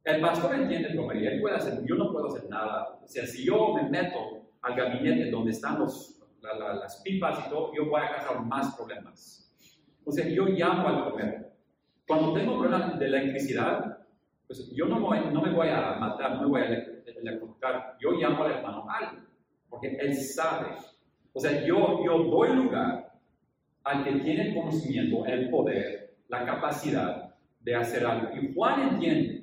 el 0.05 0.21
pastor 0.21 0.55
entiende 0.55 0.91
plomería, 0.91 1.33
él 1.33 1.41
puede 1.41 1.57
hacer, 1.57 1.85
yo 1.85 1.97
no 1.97 2.13
puedo 2.13 2.29
hacer 2.29 2.49
nada. 2.49 3.01
O 3.03 3.09
sea, 3.09 3.27
si 3.27 3.45
yo 3.45 3.75
me 3.75 3.83
meto 3.91 4.19
al 4.63 4.77
gabinete 4.77 5.31
donde 5.33 5.51
están 5.51 5.81
los, 5.81 6.21
la- 6.41 6.55
la- 6.55 6.75
las 6.75 7.03
pipas 7.03 7.45
y 7.45 7.51
todo, 7.51 7.75
yo 7.75 7.87
voy 7.87 8.01
a 8.03 8.15
causar 8.15 8.45
más 8.45 8.73
problemas. 8.77 9.53
O 10.05 10.13
sea, 10.13 10.29
yo 10.29 10.45
llamo 10.47 10.87
al 10.89 11.07
plomero. 11.09 11.49
Cuando 12.07 12.33
tengo 12.35 12.57
problemas 12.57 12.99
de 13.01 13.05
electricidad, 13.07 13.99
pues 14.49 14.71
yo 14.75 14.87
no, 14.87 14.99
voy- 15.01 15.21
no 15.33 15.43
me 15.43 15.53
voy 15.53 15.69
a 15.69 15.97
matar, 16.01 16.35
no 16.37 16.43
me 16.43 16.49
voy 16.49 16.61
a 16.63 16.65
ele- 16.67 17.03
electrocutar. 17.07 17.97
Yo 18.01 18.13
llamo 18.13 18.45
al 18.45 18.53
hermano 18.53 18.87
algo, 18.91 19.23
porque 19.69 19.97
él 20.01 20.15
sabe. 20.17 20.69
O 21.35 21.39
sea, 21.41 21.65
yo, 21.65 22.03
yo 22.05 22.25
doy 22.25 22.57
lugar 22.57 23.13
al 23.85 24.05
que 24.05 24.13
tiene 24.13 24.49
el 24.49 24.55
conocimiento, 24.55 25.25
el 25.27 25.51
poder, 25.51 26.17
la 26.29 26.45
capacidad 26.45 27.35
de 27.61 27.75
hacer 27.75 28.05
algo. 28.07 28.35
Y 28.37 28.53
Juan 28.55 28.81
entiende, 28.95 29.43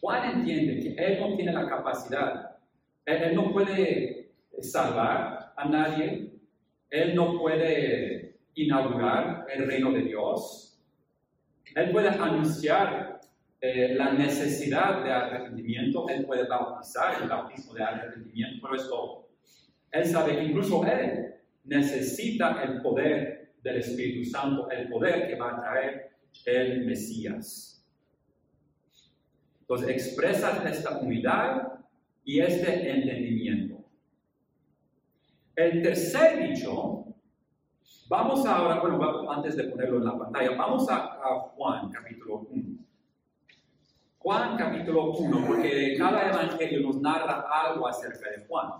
Juan 0.00 0.38
entiende 0.38 0.80
que 0.80 0.94
él 1.04 1.20
no 1.20 1.36
tiene 1.36 1.52
la 1.52 1.68
capacidad, 1.68 2.56
él, 3.04 3.22
él 3.22 3.34
no 3.34 3.52
puede 3.52 4.30
salvar 4.60 5.52
a 5.56 5.64
nadie, 5.68 6.32
él 6.90 7.14
no 7.14 7.38
puede 7.38 8.36
inaugurar 8.54 9.46
el 9.54 9.66
reino 9.66 9.90
de 9.92 10.02
Dios, 10.02 10.78
él 11.74 11.90
puede 11.90 12.08
anunciar 12.08 13.05
eh, 13.68 13.94
la 13.96 14.12
necesidad 14.12 15.02
de 15.02 15.10
arrepentimiento, 15.10 16.08
él 16.08 16.24
puede 16.24 16.46
bautizar 16.46 17.20
el 17.20 17.28
bautismo 17.28 17.74
de 17.74 17.82
arrepentimiento, 17.82 18.58
pero 18.62 18.76
es 18.76 18.88
todo. 18.88 19.28
Él 19.90 20.06
sabe 20.06 20.36
que 20.36 20.44
incluso 20.44 20.84
él 20.86 21.34
necesita 21.64 22.62
el 22.62 22.80
poder 22.80 23.54
del 23.62 23.76
Espíritu 23.76 24.30
Santo, 24.30 24.70
el 24.70 24.88
poder 24.88 25.26
que 25.26 25.34
va 25.34 25.56
a 25.56 25.60
traer 25.60 26.10
el 26.44 26.86
Mesías. 26.86 27.84
Entonces 29.60 29.88
expresa 29.88 30.62
esta 30.68 30.98
humildad 30.98 31.62
y 32.24 32.38
este 32.38 32.88
entendimiento. 32.88 33.84
El 35.56 35.82
tercer 35.82 36.48
dicho 36.48 37.06
Vamos 38.08 38.46
ahora, 38.46 38.78
bueno, 38.80 39.30
antes 39.32 39.56
de 39.56 39.64
ponerlo 39.64 39.98
en 39.98 40.04
la 40.04 40.16
pantalla, 40.16 40.56
vamos 40.56 40.88
a, 40.88 40.96
a 40.96 41.40
Juan 41.56 41.90
capítulo 41.90 42.46
1. 42.50 42.65
Juan 44.26 44.56
capítulo 44.56 45.12
1, 45.12 45.46
porque 45.46 45.94
cada 45.96 46.28
evangelio 46.28 46.80
nos 46.80 47.00
narra 47.00 47.46
algo 47.48 47.86
acerca 47.86 48.28
de 48.28 48.44
Juan, 48.48 48.72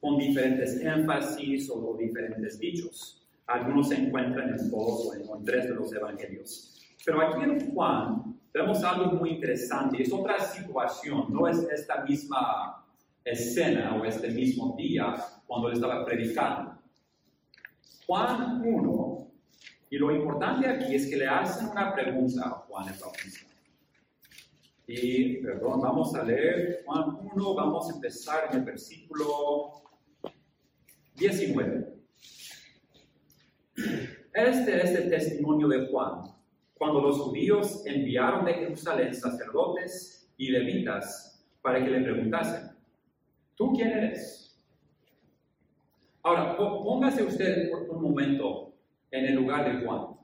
con 0.00 0.16
diferentes 0.16 0.80
énfasis 0.80 1.68
o 1.68 1.94
diferentes 2.00 2.58
dichos. 2.58 3.22
Algunos 3.48 3.90
se 3.90 3.96
encuentran 3.96 4.48
en 4.48 4.70
todos 4.70 5.08
o 5.28 5.36
en 5.36 5.44
tres 5.44 5.68
de 5.68 5.74
los 5.74 5.92
evangelios. 5.92 6.80
Pero 7.04 7.20
aquí 7.20 7.44
en 7.44 7.70
Juan 7.70 8.34
vemos 8.50 8.82
algo 8.82 9.12
muy 9.12 9.32
interesante. 9.32 10.02
Es 10.02 10.10
otra 10.10 10.40
situación, 10.40 11.26
no 11.28 11.46
es 11.46 11.58
esta 11.70 12.02
misma 12.04 12.82
escena 13.22 13.94
o 13.94 14.06
este 14.06 14.30
mismo 14.30 14.74
día 14.74 15.16
cuando 15.46 15.68
él 15.68 15.74
estaba 15.74 16.02
predicando. 16.02 16.78
Juan 18.06 18.62
1, 18.64 19.28
y 19.90 19.98
lo 19.98 20.12
importante 20.12 20.66
aquí 20.66 20.94
es 20.94 21.10
que 21.10 21.18
le 21.18 21.28
hacen 21.28 21.68
una 21.68 21.92
pregunta 21.92 22.46
a 22.46 22.50
Juan 22.52 22.88
el 22.88 22.98
Bautista. 22.98 23.57
Y, 24.90 25.42
perdón, 25.42 25.82
vamos 25.82 26.14
a 26.14 26.24
leer 26.24 26.82
Juan 26.86 27.18
1, 27.34 27.54
vamos 27.54 27.90
a 27.90 27.94
empezar 27.94 28.48
en 28.50 28.60
el 28.60 28.64
versículo 28.64 29.82
19. 31.14 31.92
Este 34.32 34.82
es 34.82 34.94
el 34.94 35.10
testimonio 35.10 35.68
de 35.68 35.88
Juan, 35.88 36.22
cuando 36.72 37.02
los 37.02 37.18
judíos 37.18 37.84
enviaron 37.84 38.46
de 38.46 38.54
Jerusalén 38.54 39.14
sacerdotes 39.14 40.32
y 40.38 40.48
levitas 40.48 41.46
para 41.60 41.84
que 41.84 41.90
le 41.90 42.00
preguntasen, 42.00 42.70
¿tú 43.56 43.74
quién 43.74 43.90
eres? 43.90 44.58
Ahora, 46.22 46.56
póngase 46.56 47.24
usted 47.24 47.70
un 47.90 48.00
momento 48.00 48.72
en 49.10 49.26
el 49.26 49.34
lugar 49.34 49.70
de 49.70 49.84
Juan. 49.84 50.16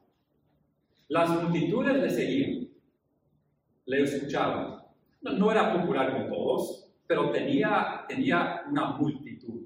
Las 1.09 1.29
multitudes 1.29 1.97
le 1.97 2.09
seguían 2.09 2.64
le 3.87 4.03
escuchaba. 4.03 4.87
No, 5.23 5.51
era 5.51 5.73
popular 5.73 6.13
con 6.13 6.29
todos, 6.29 6.93
pero 7.07 7.31
tenía, 7.31 8.05
tenía 8.09 8.63
una 8.69 8.93
multitud. 8.93 9.63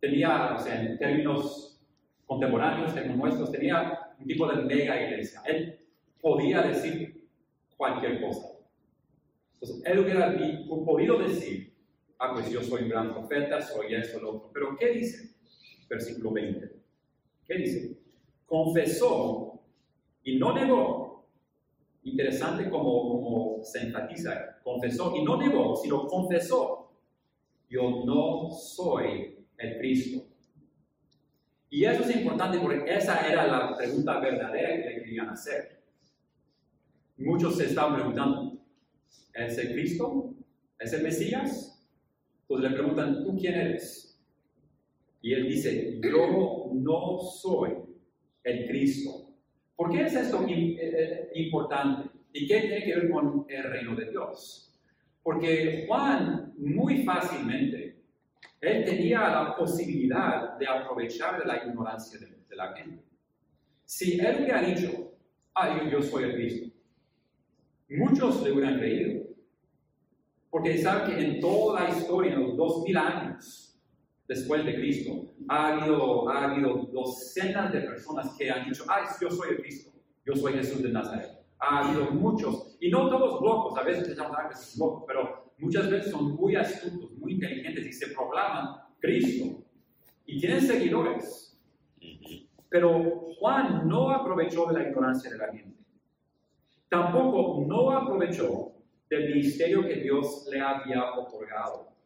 Tenía, 0.00 0.54
o 0.54 0.58
sea, 0.58 0.80
en 0.80 0.98
términos 0.98 1.80
contemporáneos, 2.26 2.92
como 2.92 3.26
nuestros, 3.26 3.52
tenía 3.52 4.12
un 4.18 4.26
tipo 4.26 4.46
de 4.46 4.62
mega 4.62 5.02
iglesia. 5.02 5.42
Él 5.46 5.78
podía 6.20 6.62
decir 6.62 7.28
cualquier 7.76 8.20
cosa. 8.20 8.48
Entonces, 9.54 9.82
él 9.84 9.98
hubiera 9.98 10.34
podido 10.84 11.18
decir, 11.18 11.74
ah, 12.18 12.32
pues 12.32 12.50
yo 12.50 12.62
soy 12.62 12.84
un 12.84 12.88
gran 12.88 13.12
profeta, 13.12 13.60
soy 13.60 13.94
esto, 13.94 14.20
lo 14.20 14.36
otro. 14.36 14.50
Pero 14.52 14.76
¿qué 14.76 14.92
dice? 14.92 15.34
Versículo 15.88 16.32
20. 16.32 16.70
¿Qué 17.46 17.54
dice? 17.54 17.98
Confesó 18.46 19.60
y 20.22 20.38
no 20.38 20.52
negó 20.52 21.07
Interesante 22.10 22.70
como, 22.70 23.60
se 23.62 23.82
enfatiza, 23.82 24.58
confesó 24.62 25.14
y 25.14 25.22
no 25.22 25.36
negó, 25.36 25.76
sino 25.76 26.06
confesó, 26.06 26.90
yo 27.68 28.04
no 28.06 28.50
soy 28.50 29.36
el 29.58 29.78
Cristo. 29.78 30.24
Y 31.70 31.84
eso 31.84 32.02
es 32.02 32.16
importante 32.16 32.58
porque 32.58 32.84
esa 32.86 33.28
era 33.28 33.46
la 33.46 33.76
pregunta 33.76 34.20
verdadera 34.20 34.70
que 34.70 34.88
le 34.88 35.02
querían 35.02 35.28
hacer. 35.28 35.82
Muchos 37.18 37.56
se 37.56 37.66
estaban 37.66 37.96
preguntando, 37.96 38.58
¿es 39.34 39.58
el 39.58 39.72
Cristo? 39.72 40.34
¿Es 40.78 40.92
el 40.94 41.02
Mesías? 41.02 41.84
Entonces 42.42 42.70
le 42.70 42.76
preguntan, 42.76 43.22
¿tú 43.22 43.36
quién 43.36 43.54
eres? 43.54 44.18
Y 45.20 45.34
él 45.34 45.48
dice, 45.48 46.00
yo 46.02 46.70
no 46.72 47.18
soy 47.18 47.72
el 48.44 48.66
Cristo. 48.66 49.27
¿Por 49.78 49.92
qué 49.92 50.02
es 50.02 50.14
esto 50.16 50.44
eh, 50.48 50.76
eh, 50.80 51.30
importante? 51.36 52.10
¿Y 52.32 52.48
qué 52.48 52.62
tiene 52.62 52.84
que 52.84 52.96
ver 52.96 53.10
con 53.12 53.46
el 53.48 53.62
reino 53.62 53.94
de 53.94 54.10
Dios? 54.10 54.76
Porque 55.22 55.84
Juan 55.86 56.52
muy 56.58 57.04
fácilmente, 57.04 58.02
él 58.60 58.84
tenía 58.84 59.20
la 59.20 59.54
posibilidad 59.56 60.58
de 60.58 60.66
aprovechar 60.66 61.38
de 61.38 61.46
la 61.46 61.64
ignorancia 61.64 62.18
de, 62.18 62.56
la 62.56 62.72
gente. 62.72 63.04
Si 63.84 64.18
él 64.18 64.38
hubiera 64.40 64.62
dicho, 64.62 65.12
ah, 65.54 65.80
yo, 65.88 66.02
soy 66.02 66.24
el 66.24 66.34
Cristo, 66.34 66.76
muchos 67.90 68.42
le 68.42 68.50
hubieran 68.50 68.78
creído. 68.80 69.28
Porque 70.50 70.76
sabe 70.78 71.14
que 71.14 71.24
en 71.24 71.40
toda 71.40 71.84
la 71.84 71.90
historia, 71.90 72.32
en 72.32 72.42
los 72.42 72.56
dos 72.56 72.82
mil 72.82 72.96
años 72.96 73.67
después 74.28 74.64
de 74.64 74.74
Cristo, 74.74 75.32
ha 75.48 75.68
habido, 75.68 76.28
ha 76.28 76.44
habido 76.44 76.88
docenas 76.92 77.72
de 77.72 77.80
personas 77.80 78.36
que 78.36 78.50
han 78.50 78.68
dicho, 78.68 78.84
ay, 78.86 79.04
yo 79.20 79.30
soy 79.30 79.50
el 79.50 79.60
Cristo, 79.62 79.90
yo 80.24 80.36
soy 80.36 80.52
Jesús 80.52 80.82
de 80.82 80.90
Nazaret. 80.90 81.30
Ha 81.58 81.88
habido 81.88 82.10
muchos, 82.10 82.76
y 82.78 82.90
no 82.90 83.08
todos 83.08 83.40
locos, 83.40 83.76
a 83.78 83.82
veces 83.82 84.06
se 84.06 84.14
llaman 84.14 84.50
locos, 84.78 85.04
pero 85.06 85.52
muchas 85.58 85.90
veces 85.90 86.12
son 86.12 86.36
muy 86.36 86.54
astutos, 86.54 87.10
muy 87.18 87.32
inteligentes 87.32 87.86
y 87.86 87.92
se 87.92 88.08
proclaman 88.08 88.76
Cristo. 89.00 89.64
Y 90.26 90.38
tienen 90.38 90.60
seguidores. 90.60 91.58
Pero 92.68 93.32
Juan 93.38 93.88
no 93.88 94.10
aprovechó 94.10 94.66
de 94.66 94.74
la 94.74 94.88
ignorancia 94.88 95.30
de 95.30 95.38
la 95.38 95.50
gente. 95.50 95.78
Tampoco 96.90 97.64
no 97.66 97.90
aprovechó 97.92 98.72
del 99.08 99.30
ministerio 99.34 99.86
que 99.86 99.96
Dios 99.96 100.46
le 100.50 100.60
había 100.60 101.14
otorgado. 101.14 101.97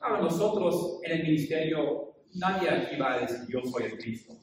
Ahora 0.00 0.22
nosotros 0.22 1.00
en 1.04 1.12
el 1.12 1.22
ministerio 1.22 2.06
Nadie 2.36 2.68
aquí 2.68 2.96
va 2.96 3.14
a 3.14 3.20
decir 3.20 3.46
yo 3.48 3.62
soy 3.62 3.84
el 3.84 3.98
Cristo. 3.98 4.34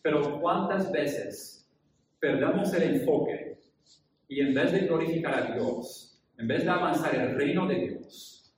Pero 0.00 0.40
¿cuántas 0.40 0.92
veces 0.92 1.68
perdemos 2.20 2.72
el 2.74 2.94
enfoque 2.94 3.58
y 4.28 4.40
en 4.40 4.54
vez 4.54 4.72
de 4.72 4.80
glorificar 4.80 5.34
a 5.34 5.54
Dios, 5.54 6.22
en 6.38 6.46
vez 6.46 6.64
de 6.64 6.70
avanzar 6.70 7.14
el 7.14 7.34
reino 7.34 7.66
de 7.66 7.74
Dios, 7.74 8.54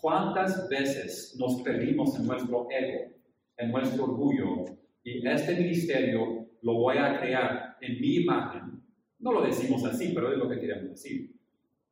cuántas 0.00 0.68
veces 0.68 1.36
nos 1.38 1.62
perdimos 1.62 2.18
en 2.18 2.26
nuestro 2.26 2.68
ego, 2.70 3.12
en 3.58 3.70
nuestro 3.70 4.04
orgullo 4.04 4.64
y 5.04 5.26
este 5.26 5.54
ministerio 5.54 6.46
lo 6.62 6.74
voy 6.74 6.96
a 6.96 7.20
crear 7.20 7.76
en 7.82 8.00
mi 8.00 8.16
imagen? 8.16 8.82
No 9.18 9.32
lo 9.32 9.42
decimos 9.42 9.84
así, 9.84 10.12
pero 10.14 10.32
es 10.32 10.38
lo 10.38 10.48
que 10.48 10.58
queremos 10.58 10.90
decir. 10.90 11.32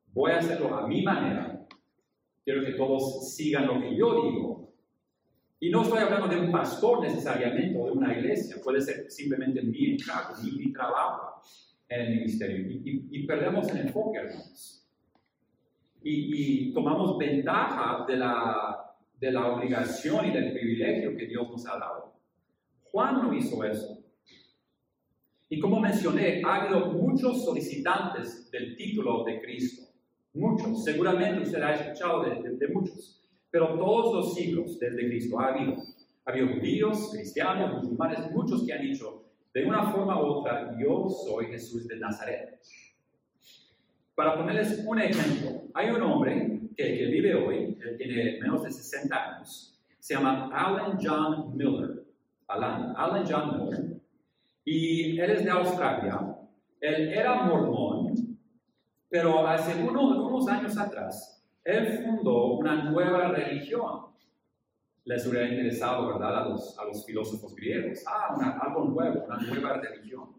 Voy 0.07 0.31
a 0.31 0.39
hacerlo 0.39 0.75
a 0.75 0.87
mi 0.87 1.03
manera. 1.03 1.60
Quiero 2.43 2.65
que 2.65 2.73
todos 2.73 3.35
sigan 3.35 3.67
lo 3.67 3.79
que 3.79 3.95
yo 3.95 4.23
digo 4.23 4.61
y 5.63 5.69
no 5.69 5.83
estoy 5.83 5.99
hablando 5.99 6.27
de 6.27 6.41
un 6.41 6.51
pastor 6.51 7.01
necesariamente 7.01 7.79
o 7.79 7.85
de 7.85 7.91
una 7.91 8.17
iglesia, 8.17 8.55
puede 8.63 8.81
ser 8.81 9.11
simplemente 9.11 9.61
mi 9.61 9.91
encargo, 9.91 10.33
mi, 10.41 10.73
trabajo 10.73 11.39
en 11.87 12.01
el 12.01 12.15
ministerio. 12.15 12.81
Y, 12.83 13.27
perdemos 13.27 13.69
el 13.69 13.85
enfoque, 13.85 14.17
hermanos. 14.17 14.89
Y, 16.01 16.73
tomamos 16.73 17.15
ventaja 17.19 18.05
de 18.07 18.17
la, 18.17 18.95
de 19.19 19.31
la 19.31 19.53
obligación 19.53 20.25
y 20.25 20.31
del 20.31 20.51
privilegio 20.51 21.15
que 21.15 21.27
Dios 21.27 21.47
nos 21.47 21.67
ha 21.67 21.77
dado. 21.77 22.15
Juan 22.85 23.21
no 23.21 23.31
hizo 23.31 23.63
eso. 23.63 23.99
Y 25.47 25.59
como 25.59 25.79
mencioné, 25.79 26.41
ha 26.43 26.55
habido 26.55 26.87
muchos 26.87 27.45
solicitantes 27.45 28.49
del 28.49 28.75
título 28.75 29.23
de 29.25 29.39
Cristo. 29.39 29.90
Muchos. 30.33 30.83
Seguramente 30.83 31.43
usted 31.43 31.61
ha 31.61 31.75
escuchado 31.75 32.23
de 32.23 32.67
muchos. 32.73 33.21
Pero 33.51 33.77
todos 33.77 34.15
los 34.15 34.33
siglos 34.33 34.79
desde 34.79 35.07
Cristo 35.07 35.39
ha 35.39 35.47
habido, 35.49 35.75
ha 36.25 36.31
habido 36.31 36.47
judíos, 36.53 37.09
cristianos, 37.11 37.83
musulmanes, 37.83 38.31
muchos 38.31 38.65
que 38.65 38.73
han 38.73 38.81
dicho, 38.81 39.25
de 39.53 39.65
una 39.65 39.91
forma 39.91 40.21
u 40.21 40.25
otra, 40.25 40.73
yo 40.79 41.09
soy 41.09 41.47
Jesús 41.47 41.85
de 41.87 41.97
Nazaret. 41.97 42.59
Para 44.15 44.37
ponerles 44.37 44.83
un 44.85 45.01
ejemplo, 45.01 45.63
hay 45.73 45.89
un 45.89 46.01
hombre 46.01 46.61
que, 46.77 46.97
que 46.97 47.05
vive 47.07 47.35
hoy, 47.35 47.77
él 47.81 47.97
tiene 47.97 48.39
menos 48.39 48.63
de 48.63 48.71
60 48.71 49.15
años, 49.15 49.83
se 49.99 50.13
llama 50.13 50.49
Alan 50.53 50.97
John 51.01 51.55
Miller. 51.55 52.05
Alan, 52.47 52.93
Alan 52.95 53.25
John 53.29 53.57
Miller. 53.57 54.01
Y 54.63 55.19
él 55.19 55.31
es 55.31 55.43
de 55.43 55.51
Australia. 55.51 56.37
Él 56.79 57.09
era 57.09 57.43
mormón, 57.43 58.30
pero 59.11 59.45
hace 59.45 59.83
unos, 59.83 60.17
unos 60.17 60.47
años 60.47 60.75
atrás 60.77 61.37
él 61.63 62.03
fundó 62.03 62.53
una 62.53 62.83
nueva 62.89 63.27
religión. 63.27 64.05
Les 65.03 65.25
hubiera 65.27 65.47
interesado, 65.49 66.07
¿verdad?, 66.07 66.43
a 66.43 66.49
los, 66.49 66.77
a 66.79 66.85
los 66.85 67.05
filósofos 67.05 67.55
griegos. 67.55 68.03
Ah, 68.07 68.59
algo 68.61 68.85
nuevo, 68.85 69.25
una 69.25 69.37
nueva 69.37 69.73
religión. 69.73 70.29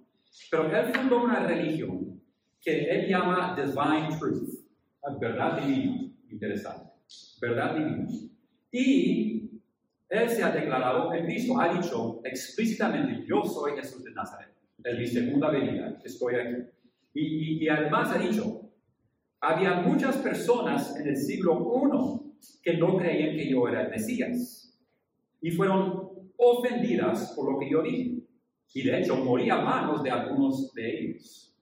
Pero 0.51 0.75
él 0.75 0.93
fundó 0.95 1.25
una 1.25 1.41
religión 1.41 2.21
que 2.61 2.85
él 2.85 3.09
llama 3.09 3.57
Divine 3.57 4.17
Truth, 4.19 4.65
verdad 5.21 5.61
divina. 5.61 6.11
Interesante. 6.31 6.91
Verdad 7.41 7.75
divina. 7.75 8.07
Y 8.71 9.51
él 10.09 10.29
se 10.31 10.43
ha 10.43 10.51
declarado 10.51 11.13
en 11.13 11.27
Cristo, 11.27 11.61
ha 11.61 11.75
dicho 11.75 12.21
explícitamente, 12.25 13.27
yo 13.27 13.45
soy 13.45 13.73
Jesús 13.73 14.05
de 14.05 14.13
Nazaret. 14.13 14.55
Es 14.83 14.99
mi 14.99 15.07
segunda 15.07 15.51
venida, 15.51 15.99
estoy 16.05 16.37
aquí. 16.37 16.63
Y, 17.15 17.65
y 17.65 17.69
además 17.69 18.11
ha 18.15 18.19
dicho, 18.19 18.62
había 19.43 19.75
muchas 19.75 20.17
personas 20.19 20.97
en 20.97 21.09
el 21.09 21.17
siglo 21.17 21.75
I 21.77 22.61
que 22.63 22.77
no 22.77 22.97
creían 22.97 23.37
que 23.37 23.51
yo 23.51 23.67
era 23.69 23.83
el 23.83 23.91
Mesías 23.91 24.81
y 25.41 25.51
fueron 25.51 26.11
ofendidas 26.37 27.33
por 27.35 27.53
lo 27.53 27.59
que 27.59 27.69
yo 27.69 27.83
dije. 27.83 28.23
Y 28.73 28.83
de 28.85 29.01
hecho 29.01 29.17
moría 29.17 29.57
a 29.57 29.63
manos 29.63 30.03
de 30.03 30.11
algunos 30.11 30.73
de 30.73 31.01
ellos. 31.01 31.55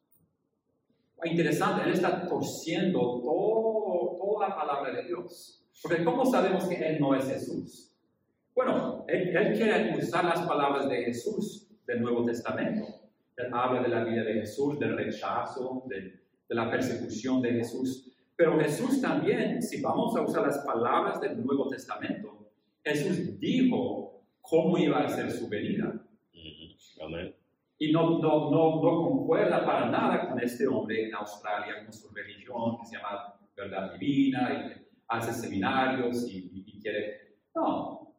Interesante, 1.24 1.84
él 1.84 1.94
está 1.94 2.26
torciendo 2.28 3.20
todo, 3.22 4.18
toda 4.18 4.48
la 4.50 4.56
palabra 4.56 4.92
de 4.92 5.06
Dios. 5.06 5.66
Porque 5.82 6.04
¿cómo 6.04 6.24
sabemos 6.26 6.64
que 6.64 6.76
él 6.76 7.00
no 7.00 7.14
es 7.14 7.26
Jesús? 7.26 7.96
Bueno, 8.54 9.06
él, 9.08 9.34
él 9.34 9.56
quiere 9.56 9.96
usar 9.98 10.26
las 10.26 10.46
palabras 10.46 10.88
de 10.88 11.04
Jesús 11.04 11.66
del 11.86 12.02
Nuevo 12.02 12.26
Testamento. 12.26 12.86
Él 13.36 13.46
habla 13.52 13.82
de 13.82 13.88
la 13.88 14.04
vida 14.04 14.22
de 14.22 14.34
Jesús, 14.34 14.78
del 14.78 14.96
rechazo, 14.96 15.82
de, 15.86 16.19
de 16.50 16.54
la 16.56 16.68
persecución 16.70 17.40
de 17.40 17.52
Jesús. 17.52 18.12
Pero 18.36 18.58
Jesús 18.60 19.00
también, 19.00 19.62
si 19.62 19.80
vamos 19.80 20.14
a 20.16 20.22
usar 20.22 20.42
las 20.46 20.58
palabras 20.58 21.20
del 21.20 21.42
Nuevo 21.44 21.68
Testamento, 21.68 22.50
Jesús 22.84 23.38
dijo 23.38 24.22
cómo 24.42 24.76
iba 24.76 24.98
a 25.04 25.08
ser 25.08 25.30
su 25.30 25.48
venida. 25.48 25.94
Amén. 27.02 27.34
Y 27.78 27.92
no, 27.92 28.18
no, 28.18 28.50
no, 28.50 28.82
no 28.82 29.08
concuerda 29.08 29.64
para 29.64 29.88
nada 29.90 30.28
con 30.28 30.40
este 30.40 30.66
hombre 30.66 31.06
en 31.06 31.14
Australia, 31.14 31.82
con 31.84 31.92
su 31.92 32.12
religión 32.12 32.78
que 32.78 32.84
se 32.86 32.96
llama 32.96 33.34
verdad 33.56 33.94
divina 33.98 34.74
y 34.76 34.86
hace 35.08 35.32
seminarios 35.32 36.28
y, 36.28 36.38
y- 36.38 36.64
y 36.66 36.80
quiere... 36.82 37.36
No. 37.54 38.12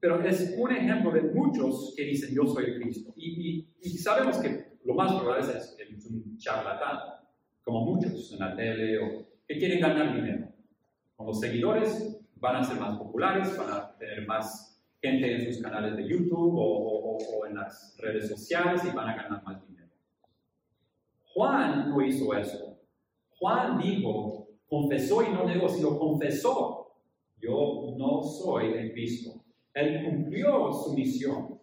Pero 0.00 0.20
es 0.22 0.54
un 0.58 0.70
ejemplo 0.72 1.10
de 1.12 1.22
muchos 1.22 1.94
que 1.96 2.04
dicen 2.04 2.34
yo 2.34 2.46
soy 2.46 2.74
Cristo. 2.80 3.12
Y, 3.16 3.48
y- 3.50 3.68
y 3.82 3.90
sabemos 3.98 4.38
que 4.38 4.78
lo 4.84 4.94
más 4.94 5.12
probable 5.14 5.42
es 5.56 5.74
que 5.76 5.94
es 5.94 6.06
un 6.06 6.36
charlatán, 6.38 6.98
como 7.66 7.84
muchos 7.84 8.32
en 8.32 8.38
la 8.38 8.54
tele 8.54 8.96
o 8.98 9.26
que 9.46 9.58
quieren 9.58 9.80
ganar 9.80 10.14
dinero. 10.14 10.46
Con 11.16 11.26
los 11.26 11.40
seguidores 11.40 12.16
van 12.36 12.56
a 12.56 12.62
ser 12.64 12.78
más 12.78 12.96
populares, 12.96 13.56
van 13.58 13.70
a 13.72 13.96
tener 13.98 14.24
más 14.24 14.80
gente 15.02 15.34
en 15.34 15.52
sus 15.52 15.60
canales 15.60 15.96
de 15.96 16.06
YouTube 16.08 16.54
o, 16.56 16.62
o- 16.62 17.16
o- 17.16 17.46
en 17.46 17.56
las 17.56 17.96
redes 17.98 18.28
sociales 18.28 18.82
y 18.84 18.94
van 18.94 19.08
a 19.08 19.16
ganar 19.16 19.42
más 19.42 19.66
dinero. 19.66 19.88
Juan 21.34 21.90
no 21.90 22.00
hizo 22.02 22.32
eso. 22.36 22.78
Juan 23.38 23.78
dijo, 23.78 24.46
confesó 24.68 25.22
y 25.28 25.32
no 25.32 25.44
negó, 25.44 25.68
sino 25.68 25.98
confesó, 25.98 26.92
yo 27.40 27.94
no 27.98 28.22
soy 28.22 28.74
el 28.74 28.92
Cristo. 28.92 29.42
Él 29.74 30.04
cumplió 30.04 30.72
su 30.72 30.94
misión 30.94 31.58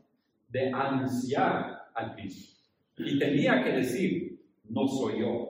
de 0.49 0.69
anunciar 0.69 1.83
al 1.95 2.13
Cristo. 2.13 2.59
Y 2.97 3.17
tenía 3.17 3.63
que 3.63 3.71
decir, 3.71 4.45
no 4.69 4.85
soy 4.87 5.21
yo. 5.21 5.42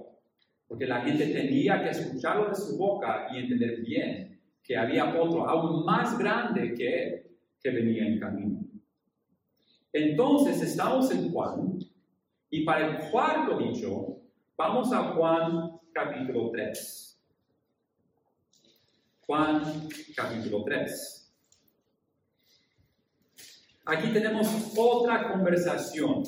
Porque 0.74 0.88
la 0.88 1.02
gente 1.02 1.28
tenía 1.28 1.84
que 1.84 1.92
escucharlo 1.92 2.50
de 2.50 2.56
su 2.56 2.76
boca 2.80 3.28
y 3.32 3.38
entender 3.38 3.82
bien 3.82 4.42
que 4.64 4.76
había 4.76 5.06
otro 5.22 5.48
aún 5.48 5.86
más 5.86 6.18
grande 6.18 6.74
que 6.74 7.04
él 7.04 7.24
que 7.62 7.70
venía 7.70 8.08
en 8.08 8.20
camino. 8.20 8.60
Entonces 9.92 10.60
estamos 10.64 11.12
en 11.12 11.32
Juan 11.32 11.78
y 12.50 12.66
para 12.66 12.88
el 12.88 13.12
cuarto 13.12 13.60
dicho 13.60 14.18
vamos 14.58 14.92
a 14.92 15.14
Juan 15.14 15.80
capítulo 15.94 16.50
3. 16.50 17.24
Juan 19.28 19.90
capítulo 20.16 20.64
3. 20.64 21.36
Aquí 23.86 24.12
tenemos 24.12 24.74
otra 24.76 25.32
conversación. 25.32 26.24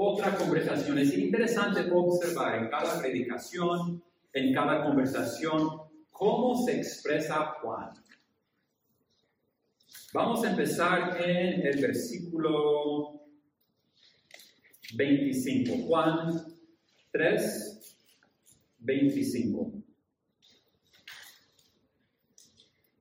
Otra 0.00 0.36
conversación. 0.36 0.96
Es 0.98 1.12
interesante 1.18 1.90
observar 1.92 2.62
en 2.62 2.70
cada 2.70 3.00
predicación, 3.00 4.00
en 4.32 4.54
cada 4.54 4.84
conversación, 4.84 5.70
cómo 6.12 6.64
se 6.64 6.76
expresa 6.76 7.56
Juan. 7.60 7.90
Vamos 10.12 10.44
a 10.44 10.50
empezar 10.50 11.20
en 11.20 11.66
el 11.66 11.80
versículo 11.80 13.22
25. 14.94 15.88
Juan 15.88 16.44
3, 17.10 17.96
25. 18.78 19.72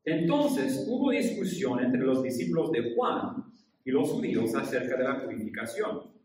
Entonces 0.03 0.83
hubo 0.87 1.11
discusión 1.11 1.79
entre 1.79 2.01
los 2.01 2.23
discípulos 2.23 2.71
de 2.71 2.95
Juan 2.95 3.53
y 3.85 3.91
los 3.91 4.09
judíos 4.09 4.55
acerca 4.55 4.97
de 4.97 5.03
la 5.03 5.23
purificación. 5.23 6.16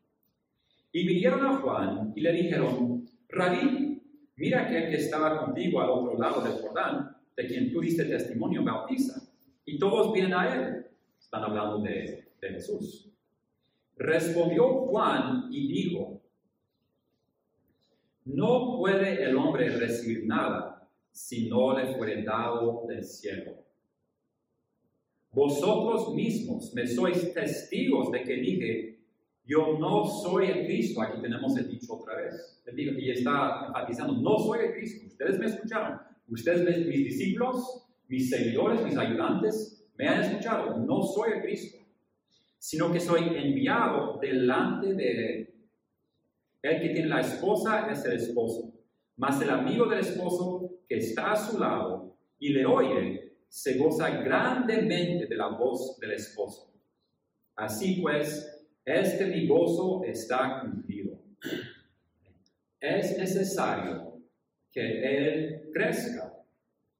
Y 0.92 1.07
vinieron 1.07 1.44
a 1.44 1.57
Juan 1.57 2.12
y 2.14 2.20
le 2.20 2.33
dijeron, 2.33 3.09
Rabí, 3.28 4.02
mira 4.37 4.68
que 4.68 4.85
el 4.85 4.90
que 4.90 4.96
estaba 4.96 5.44
contigo 5.44 5.81
al 5.81 5.90
otro 5.90 6.18
lado 6.18 6.42
del 6.42 6.61
Jordán, 6.61 7.16
de 7.35 7.46
quien 7.46 7.72
tú 7.72 7.81
diste 7.81 8.05
testimonio, 8.05 8.62
bautiza. 8.62 9.22
Y 9.64 9.78
todos 9.78 10.12
vienen 10.12 10.35
a 10.35 10.55
él. 10.55 10.87
Están 11.18 11.44
hablando 11.44 11.78
de, 11.78 12.28
de 12.40 12.48
Jesús. 12.48 13.11
Respondió 13.96 14.68
Juan 14.87 15.48
y 15.50 15.68
dijo, 15.68 16.20
no 18.24 18.76
puede 18.78 19.24
el 19.24 19.37
hombre 19.37 19.70
recibir 19.70 20.26
nada 20.26 20.88
si 21.11 21.48
no 21.48 21.76
le 21.76 21.94
fuere 21.94 22.22
dado 22.22 22.85
del 22.87 23.05
cielo. 23.05 23.52
Vosotros 25.33 26.14
mismos 26.14 26.72
me 26.74 26.87
sois 26.87 27.33
testigos 27.33 28.11
de 28.11 28.22
que 28.22 28.35
dije, 28.35 28.91
yo 29.44 29.78
no 29.78 30.05
soy 30.07 30.46
el 30.46 30.66
Cristo. 30.66 31.02
Aquí 31.02 31.20
tenemos 31.20 31.57
el 31.57 31.68
dicho 31.68 31.94
otra 31.94 32.16
vez. 32.16 32.62
Él 32.66 32.76
dijo, 32.76 32.98
y 32.98 33.11
está 33.11 33.66
enfatizando, 33.68 34.14
no 34.14 34.38
soy 34.38 34.66
el 34.66 34.72
Cristo. 34.74 35.07
Ustedes 35.07 35.38
me 35.38 35.46
escucharon. 35.46 36.00
Ustedes, 36.28 36.87
mis 36.87 37.05
discípulos, 37.05 37.87
mis 38.09 38.31
seguidores, 38.31 38.83
mis 38.83 38.96
ayudantes, 38.96 39.85
me 39.96 40.09
han 40.09 40.22
escuchado. 40.22 40.76
No 40.78 41.02
soy 41.02 41.33
el 41.33 41.42
Cristo, 41.42 41.78
sino 42.59 42.92
que 42.92 43.00
soy 43.00 43.37
enviado 43.37 44.18
delante 44.20 44.94
de 44.94 45.11
él. 45.11 45.55
El 46.62 46.81
que 46.81 46.88
tiene 46.90 47.09
la 47.09 47.20
esposa 47.20 47.90
es 47.90 48.05
el 48.05 48.12
esposo, 48.12 48.72
mas 49.16 49.42
el 49.42 49.50
amigo 49.50 49.87
del 49.87 49.98
esposo 49.98 50.70
que 50.88 50.98
está 50.98 51.33
a 51.33 51.37
su 51.37 51.59
lado 51.59 52.16
y 52.38 52.50
le 52.50 52.64
oye, 52.64 53.33
se 53.48 53.76
goza 53.78 54.09
grandemente 54.22 55.26
de 55.26 55.37
la 55.37 55.48
voz 55.48 55.98
del 55.98 56.12
esposo. 56.12 56.72
Así 57.57 57.98
pues, 58.00 58.52
este 58.85 59.27
mi 59.27 59.47
gozo 59.47 60.03
está 60.05 60.61
cumplido. 60.61 61.18
Es 62.81 63.16
necesario 63.16 64.21
que 64.71 64.81
él 64.81 65.71
crezca, 65.73 66.33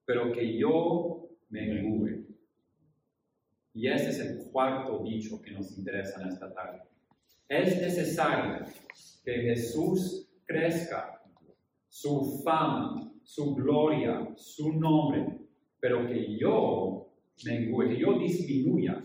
pero 0.05 0.33
que 0.33 0.57
yo 0.57 1.29
me 1.49 1.67
mengue. 1.67 2.25
Y 3.75 3.89
este 3.89 4.11
es 4.11 4.21
el 4.21 4.51
cuarto 4.51 5.03
dicho 5.03 5.41
que 5.41 5.51
nos 5.51 5.77
interesa 5.77 6.23
en 6.23 6.29
esta 6.29 6.53
tarde. 6.53 6.83
Es 7.49 7.81
necesario 7.81 8.67
que 9.25 9.33
Jesús 9.33 10.29
crezca, 10.45 11.23
su 11.89 12.43
fama, 12.45 13.13
su 13.25 13.55
gloria, 13.55 14.29
su 14.37 14.73
nombre, 14.73 15.39
pero 15.81 16.07
que 16.07 16.39
yo 16.39 17.09
mengue, 17.45 17.89
que 17.89 17.99
yo 17.99 18.19
disminuya. 18.19 19.01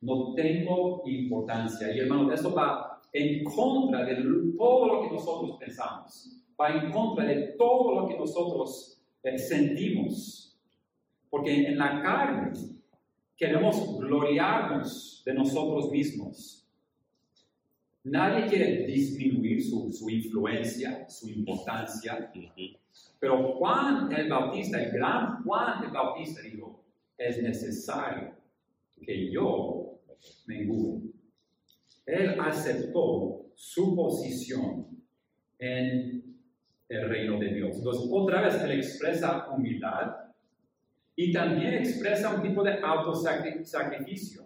No 0.00 0.34
tengo 0.34 1.02
importancia. 1.06 1.94
Y 1.94 2.00
hermano, 2.00 2.32
esto 2.32 2.54
va 2.54 3.00
en 3.12 3.44
contra 3.44 4.04
de 4.04 4.16
todo 4.56 4.86
lo 4.86 5.02
que 5.02 5.14
nosotros 5.14 5.56
pensamos, 5.58 6.42
va 6.58 6.70
en 6.70 6.90
contra 6.90 7.24
de 7.24 7.54
todo 7.58 8.00
lo 8.00 8.08
que 8.08 8.16
nosotros 8.16 9.02
eh, 9.22 9.38
sentimos. 9.38 10.56
Porque 11.28 11.68
en 11.68 11.78
la 11.78 12.00
carne 12.02 12.52
queremos 13.36 13.98
gloriarnos 13.98 15.22
de 15.24 15.34
nosotros 15.34 15.90
mismos. 15.90 16.66
Nadie 18.02 18.46
quiere 18.46 18.86
disminuir 18.86 19.62
su, 19.62 19.92
su 19.92 20.08
influencia, 20.08 21.08
su 21.08 21.28
importancia, 21.28 22.32
pero 23.18 23.54
Juan 23.54 24.10
el 24.12 24.28
Bautista, 24.28 24.82
el 24.82 24.90
gran 24.90 25.42
Juan 25.44 25.84
el 25.84 25.90
Bautista 25.90 26.40
dijo, 26.40 26.82
es 27.18 27.42
necesario 27.42 28.32
que 29.04 29.30
yo 29.30 29.89
mengue. 30.46 31.00
Él 32.06 32.36
aceptó 32.40 33.46
su 33.54 33.94
posición 33.94 34.86
en 35.58 36.24
el 36.88 37.08
reino 37.08 37.38
de 37.38 37.54
Dios. 37.54 37.76
Entonces, 37.76 38.08
otra 38.10 38.42
vez, 38.42 38.60
él 38.62 38.72
expresa 38.72 39.48
humildad 39.50 40.16
y 41.14 41.32
también 41.32 41.74
expresa 41.74 42.34
un 42.34 42.42
tipo 42.42 42.62
de 42.64 42.80
autosacrificio. 42.82 44.42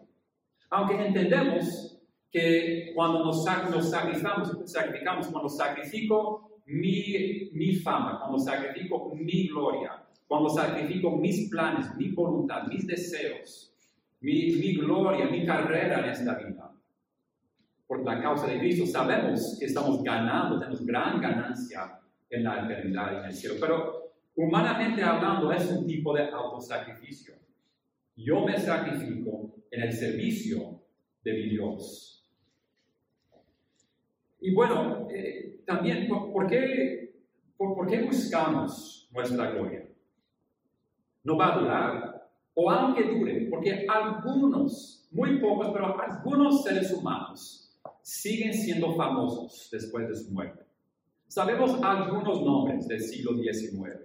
Aunque 0.71 1.07
entendemos 1.07 1.99
que 2.31 2.93
cuando 2.95 3.25
nos, 3.25 3.45
nos 3.71 3.91
sacrificamos, 3.91 4.71
sacrificamos, 4.71 5.29
cuando 5.29 5.49
sacrifico 5.49 6.61
mi, 6.67 7.51
mi 7.53 7.77
fama, 7.77 8.19
cuando 8.19 8.39
sacrifico 8.39 9.15
mi 9.15 9.49
gloria, 9.49 10.03
cuando 10.27 10.49
sacrifico 10.49 11.17
mis 11.17 11.49
planes, 11.49 11.95
mi 11.97 12.11
voluntad, 12.11 12.67
mis 12.67 12.87
deseos, 12.87 13.74
mi, 14.25 14.75
gloria, 14.75 15.27
mi 15.27 15.45
carrera 15.45 16.01
en 16.01 16.07
esta 16.07 16.35
vida, 16.35 16.73
por 17.87 18.03
la 18.03 18.21
causa 18.23 18.47
de 18.47 18.59
Cristo, 18.59 18.87
sabemos 18.87 19.57
que 19.59 19.67
estamos 19.67 20.03
ganando, 20.03 20.59
tenemos 20.59 20.85
gran 20.87 21.21
ganancia 21.21 22.01
en 22.31 22.43
la 22.43 22.65
eternidad 22.65 23.13
y 23.13 23.17
en 23.17 23.25
el 23.27 23.35
cielo. 23.35 23.57
Pero 23.61 24.15
humanamente 24.35 25.03
hablando 25.03 25.53
es 25.53 25.71
un 25.71 25.87
tipo 25.87 26.15
de 26.15 26.31
autosacrificio. 26.31 27.35
Yo 28.17 28.47
me 28.47 28.57
sacrifico 28.59 29.55
en 29.71 29.83
el 29.83 29.93
servicio 29.93 30.81
de 31.23 31.33
mi 31.35 31.49
Dios. 31.51 32.27
Y 34.41 34.55
bueno, 34.55 35.07
eh, 35.11 35.61
también, 35.67 36.09
¿por, 36.09 36.33
por 36.33 36.47
qué, 36.47 37.15
por, 37.57 37.75
por 37.75 37.87
qué 37.87 38.03
buscamos 38.03 39.09
nuestra 39.13 39.51
gloria? 39.51 39.87
No 41.25 41.37
va 41.37 41.55
a 41.55 41.59
durar, 41.59 42.14
o 42.55 42.71
aunque 42.71 43.05
dure, 43.05 43.49
porque 43.51 43.87
algunos, 43.89 45.09
muy 45.11 45.41
pocos, 45.41 45.71
pero 45.73 46.01
algunos 46.01 46.63
seres 46.63 46.93
humanos 46.93 47.79
siguen 48.03 48.53
siendo 48.53 48.95
famosos 48.95 49.69
después 49.73 50.09
de 50.09 50.15
su 50.15 50.31
muerte. 50.33 50.63
Sabemos 51.27 51.83
algunos 51.83 52.43
nombres 52.43 52.87
del 52.87 53.01
siglo 53.01 53.33
XIX, 53.37 53.99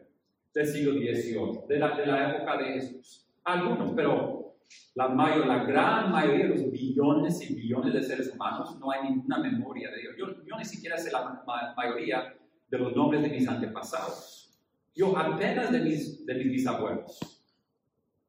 del 0.53 0.67
siglo 0.67 0.93
XVIII, 0.93 1.67
de 1.67 1.79
la, 1.79 1.95
de 1.95 2.05
la 2.07 2.29
época 2.29 2.57
de 2.57 2.65
Jesús. 2.73 3.27
Algunos, 3.43 3.93
pero 3.95 4.55
la, 4.95 5.09
mayor, 5.09 5.45
la 5.45 5.63
gran 5.63 6.11
mayoría 6.11 6.47
de 6.47 6.55
los 6.55 6.71
billones 6.71 7.49
y 7.49 7.53
billones 7.53 7.93
de 7.93 8.03
seres 8.03 8.33
humanos 8.33 8.79
no 8.79 8.91
hay 8.91 9.09
ninguna 9.09 9.37
memoria 9.39 9.91
de 9.91 10.01
ellos. 10.01 10.15
Yo, 10.17 10.43
yo 10.45 10.57
ni 10.57 10.65
siquiera 10.65 10.97
sé 10.97 11.11
la 11.11 11.43
ma 11.45 11.73
mayoría 11.75 12.35
de 12.69 12.77
los 12.77 12.95
nombres 12.95 13.21
de 13.21 13.29
mis 13.29 13.47
antepasados. 13.47 14.59
Yo 14.95 15.17
apenas 15.17 15.71
de 15.71 15.79
mis, 15.81 16.25
de 16.25 16.33
mis 16.35 16.51
bisabuelos. 16.51 17.38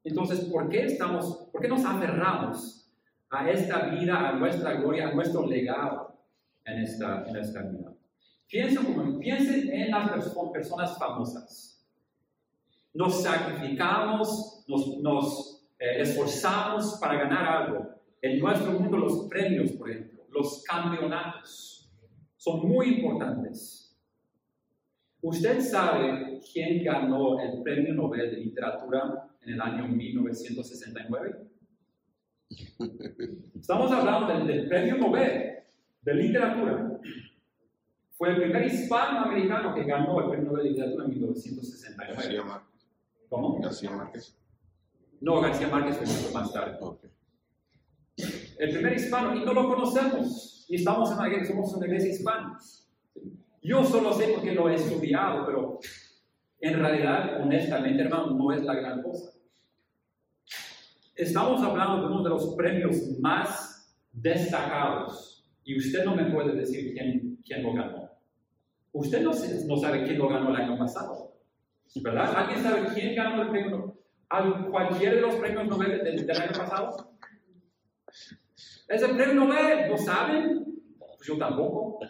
Entonces, 0.05 0.41
¿por 0.47 0.69
qué, 0.69 0.85
estamos, 0.87 1.49
¿por 1.53 1.61
qué 1.61 1.69
nos 1.69 1.85
aferramos 1.85 2.91
a 3.29 3.51
esta 3.51 3.87
vida, 3.87 4.29
a 4.29 4.33
nuestra 4.33 4.75
gloria, 4.75 5.09
a 5.09 5.15
nuestro 5.15 5.47
legado 5.47 6.15
en 6.65 6.81
esta, 6.81 7.25
en 7.27 7.37
esta 7.37 7.63
vida? 7.63 7.93
Piensen, 8.49 9.19
piensen 9.19 9.73
en 9.73 9.91
las 9.91 10.11
personas 10.53 10.99
famosas. 10.99 11.87
Nos 12.93 13.23
sacrificamos, 13.23 14.65
nos, 14.67 14.99
nos 14.99 15.67
eh, 15.79 16.01
esforzamos 16.01 16.99
para 17.01 17.15
ganar 17.15 17.45
algo. 17.45 17.95
En 18.21 18.41
nuestro 18.41 18.73
mundo 18.73 18.97
los 18.99 19.29
premios, 19.29 19.73
por 19.73 19.91
ejemplo, 19.91 20.25
los 20.31 20.63
campeonatos, 20.65 21.89
son 22.37 22.69
muy 22.69 22.97
importantes. 22.97 23.80
¿Usted 25.23 25.61
sabe 25.61 26.41
quién 26.53 26.83
ganó 26.83 27.41
el 27.41 27.63
Premio 27.63 27.95
Nobel 27.95 28.31
de 28.31 28.37
Literatura 28.39 29.29
en 29.43 29.55
el 29.55 29.61
año 29.61 29.87
1969? 29.89 31.47
Estamos 33.55 33.93
hablando 33.93 34.33
del, 34.33 34.47
del 34.47 34.69
Premio 34.69 34.97
Nobel 34.97 35.59
de 36.03 36.15
Literatura. 36.15 37.01
Fue 38.13 38.31
el 38.31 38.37
primer 38.37 38.67
hispanoamericano 38.67 39.75
que 39.75 39.85
ganó 39.85 40.21
el 40.21 40.31
Premio 40.31 40.51
Nobel 40.51 40.65
de 40.65 40.71
Literatura 40.71 41.05
en 41.05 41.11
1969. 41.11 42.15
García 42.15 42.43
Márquez. 42.43 42.89
¿Cómo? 43.29 43.61
García 43.61 43.91
Márquez. 43.91 44.37
No, 45.21 45.41
García 45.41 45.69
Márquez 45.69 45.99
fue 45.99 46.07
mucho 46.07 46.33
más 46.33 46.53
tarde. 46.53 46.79
Ok. 46.81 47.05
El 48.59 48.71
primer 48.71 48.95
hispano, 48.95 49.37
y 49.37 49.45
no 49.45 49.53
lo 49.53 49.69
conocemos. 49.69 50.67
Y 50.69 50.77
estamos 50.77 51.11
en 51.11 51.19
una 51.19 51.29
iglesia, 51.29 51.55
somos 51.55 51.75
una 51.75 51.87
iglesia 51.87 52.11
hispana. 52.11 52.59
Yo 53.71 53.85
solo 53.85 54.13
sé 54.13 54.33
porque 54.35 54.53
lo 54.53 54.69
he 54.69 54.75
estudiado, 54.75 55.47
pero 55.47 55.79
en 56.59 56.77
realidad, 56.81 57.41
honestamente, 57.41 58.03
hermano, 58.03 58.33
no 58.33 58.51
es 58.53 58.65
la 58.65 58.75
gran 58.75 59.01
cosa. 59.01 59.31
Estamos 61.15 61.63
hablando 61.63 62.01
de 62.01 62.07
uno 62.13 62.23
de 62.25 62.31
los 62.31 62.55
premios 62.57 62.97
más 63.21 63.97
destacados. 64.11 65.49
Y 65.63 65.79
usted 65.79 66.05
no 66.05 66.17
me 66.17 66.25
puede 66.25 66.53
decir 66.57 66.93
quién, 66.95 67.39
quién 67.47 67.63
lo 67.63 67.73
ganó. 67.75 68.11
Usted 68.91 69.23
no, 69.23 69.33
sabe 69.33 70.03
quién 70.03 70.19
lo 70.19 70.29
ganó 70.29 70.51
el 70.51 70.57
año 70.57 70.77
pasado. 70.77 71.37
¿Verdad? 72.03 72.35
¿Alguien 72.37 72.65
sabe 72.65 72.89
quién 72.93 73.15
ganó 73.15 73.43
el 73.43 73.51
premio? 73.51 73.97
¿Al- 74.31 74.69
¿Cualquiera 74.69 75.15
de 75.15 75.21
los 75.21 75.37
premios 75.37 75.69
Nobel 75.69 76.03
del, 76.03 76.27
del 76.27 76.37
año 76.41 76.53
pasado? 76.59 77.13
Es 78.89 79.01
el 79.01 79.15
premio 79.17 79.35
Nobel, 79.45 79.89
¿no 79.89 79.97
saben? 79.97 80.65
Pues 80.99 81.21
yo 81.29 81.39
tampoco. 81.39 82.01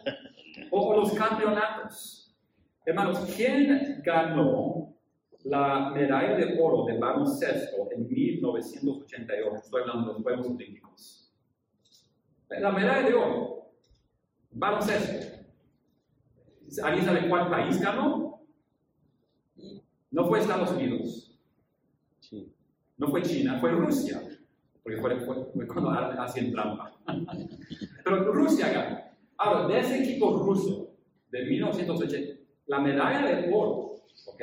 O, 0.70 0.96
los 0.96 1.12
campeonatos. 1.12 2.34
Hermanos, 2.84 3.18
¿quién 3.36 4.00
ganó 4.04 4.94
la 5.44 5.90
medalla 5.90 6.34
de 6.36 6.58
oro 6.60 6.84
de 6.86 6.98
baloncesto 6.98 7.88
en 7.92 8.08
1988? 8.08 9.56
Estoy 9.56 9.80
hablando 9.82 10.08
de 10.08 10.12
los 10.14 10.22
Juegos 10.22 10.46
Olímpicos. 10.46 11.32
La 12.48 12.72
medalla 12.72 13.08
de 13.08 13.14
oro, 13.14 13.70
baloncesto. 14.52 15.38
¿Alguien 16.82 17.04
sabe 17.04 17.28
cuál 17.28 17.48
país 17.50 17.80
ganó? 17.80 18.42
No 20.10 20.24
fue 20.26 20.40
Estados 20.40 20.72
Unidos, 20.72 21.38
no 22.98 23.08
fue 23.08 23.22
China, 23.22 23.58
fue 23.60 23.70
Rusia, 23.70 24.20
porque 24.82 25.00
fue, 25.00 25.20
fue- 25.20 25.44
fue 25.54 25.66
cuando 25.68 25.90
hacían 25.90 26.50
trampa. 26.50 26.92
Pero 28.04 28.32
Rusia 28.32 28.72
ganó. 28.72 29.09
Ahora, 29.42 29.66
de 29.66 29.80
ese 29.80 30.02
equipo 30.02 30.36
ruso 30.36 30.90
de 31.30 31.46
1980, 31.46 32.42
la 32.66 32.78
medalla 32.78 33.26
de 33.26 33.50
oro, 33.50 33.94
¿ok? 34.26 34.42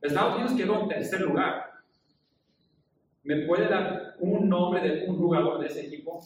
Estados 0.00 0.36
Unidos 0.36 0.54
quedó 0.56 0.80
en 0.80 0.88
tercer 0.88 1.20
lugar. 1.20 1.70
¿Me 3.24 3.44
puede 3.46 3.68
dar 3.68 4.16
un 4.20 4.48
nombre 4.48 4.80
de 4.80 5.06
un 5.06 5.18
jugador 5.18 5.60
de 5.60 5.66
ese 5.66 5.86
equipo? 5.88 6.18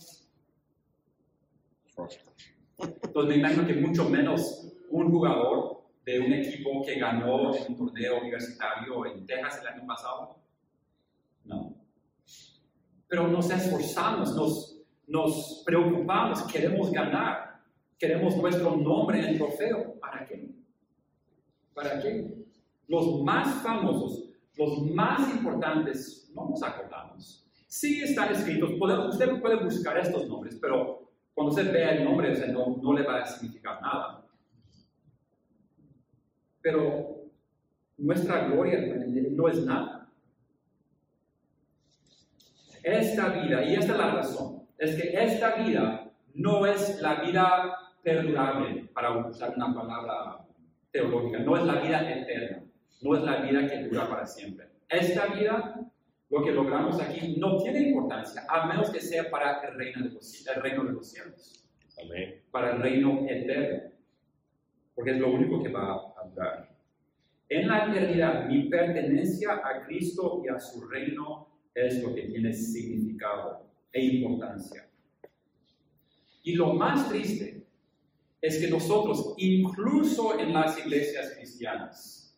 Entonces 2.79 3.29
me 3.29 3.37
imagino 3.39 3.67
que 3.67 3.75
mucho 3.75 4.09
menos 4.09 4.73
un 4.89 5.11
jugador 5.11 5.83
de 6.05 6.21
un 6.21 6.33
equipo 6.33 6.81
que 6.87 7.01
ganó 7.01 7.53
en 7.53 7.73
un 7.73 7.77
torneo 7.77 8.21
universitario 8.21 9.05
en 9.07 9.27
Texas 9.27 9.63
el 9.63 9.67
año 9.67 9.85
pasado. 9.85 10.37
No. 11.45 11.75
Pero 13.09 13.27
nos 13.27 13.51
esforzamos, 13.51 14.37
nos, 14.37 14.81
nos 15.09 15.65
preocupamos, 15.67 16.45
queremos 16.45 16.93
ganar, 16.93 17.52
queremos 18.03 18.37
nuestro 18.37 18.75
nombre 18.75 19.21
en 19.21 19.27
el 19.27 19.38
trofeo. 19.38 19.95
¿Para 20.01 20.27
qué? 20.27 20.51
¿Para 21.73 22.01
qué? 22.01 22.35
Los 22.88 23.23
más 23.23 23.62
famosos, 23.62 24.25
los 24.57 24.83
más 24.91 25.33
importantes, 25.33 26.29
no 26.35 26.49
nos 26.49 26.61
acordamos. 26.65 27.49
Sí 27.69 28.03
están 28.03 28.33
escritos, 28.33 28.73
usted 28.73 29.41
puede 29.41 29.62
buscar 29.62 29.97
estos 29.99 30.29
nombres, 30.29 30.59
pero 30.61 31.12
cuando 31.33 31.53
usted 31.53 31.73
vea 31.73 31.91
el 31.91 32.05
nombre, 32.05 32.33
o 32.33 32.35
sea, 32.35 32.49
no, 32.49 32.77
no 32.83 32.93
le 32.93 33.05
va 33.05 33.21
a 33.21 33.25
significar 33.25 33.81
nada. 33.81 34.27
Pero 36.61 37.23
nuestra 37.99 38.49
gloria 38.49 38.81
no 39.31 39.49
es 39.49 39.65
nada. 39.65 40.11
Esta 42.83 43.29
vida, 43.29 43.62
y 43.65 43.75
esta 43.75 43.93
es 43.93 43.99
la 43.99 44.11
razón, 44.11 44.67
es 44.77 45.01
que 45.01 45.15
esta 45.15 45.55
vida 45.55 46.11
no 46.35 46.67
es 46.67 47.01
la 47.01 47.23
vida 47.23 47.79
perdurable, 48.03 48.88
para 48.93 49.27
usar 49.27 49.55
una 49.57 49.75
palabra 49.75 50.45
teológica, 50.91 51.38
no 51.38 51.57
es 51.57 51.65
la 51.65 51.81
vida 51.81 52.11
eterna, 52.11 52.65
no 53.01 53.17
es 53.17 53.23
la 53.23 53.37
vida 53.43 53.69
que 53.69 53.88
dura 53.88 54.09
para 54.09 54.27
siempre. 54.27 54.69
Esta 54.88 55.27
vida, 55.27 55.81
lo 56.31 56.45
que 56.45 56.53
logramos 56.53 57.01
aquí, 57.01 57.37
no 57.38 57.57
tiene 57.59 57.88
importancia, 57.88 58.45
a 58.49 58.67
menos 58.67 58.91
que 58.91 59.01
sea 59.01 59.31
para 59.31 59.61
el 59.61 59.75
reino 59.77 60.05
de 60.05 60.11
los, 60.11 60.47
el 60.47 60.62
reino 60.62 60.85
de 60.85 60.93
los 60.93 61.11
cielos 61.11 61.65
Amén. 62.03 62.43
para 62.51 62.73
el 62.73 62.83
reino 62.83 63.27
eterno, 63.29 63.91
porque 64.95 65.12
es 65.12 65.19
lo 65.19 65.33
único 65.33 65.62
que 65.62 65.71
va 65.71 65.95
a 65.95 66.29
durar. 66.29 66.69
En 67.49 67.69
la 67.69 67.87
eternidad, 67.87 68.47
mi 68.49 68.69
pertenencia 68.69 69.61
a 69.65 69.85
Cristo 69.87 70.43
y 70.45 70.49
a 70.49 70.59
su 70.59 70.87
reino 70.88 71.49
es 71.75 72.03
lo 72.03 72.15
que 72.15 72.23
tiene 72.23 72.53
significado 72.53 73.67
e 73.93 74.03
importancia. 74.03 74.88
Y 76.43 76.55
lo 76.55 76.75
más 76.75 77.09
triste 77.09 77.62
es 78.43 78.59
que 78.59 78.69
nosotros, 78.69 79.35
incluso 79.37 80.39
en 80.39 80.53
las 80.53 80.77
iglesias 80.77 81.35
cristianas 81.37 82.37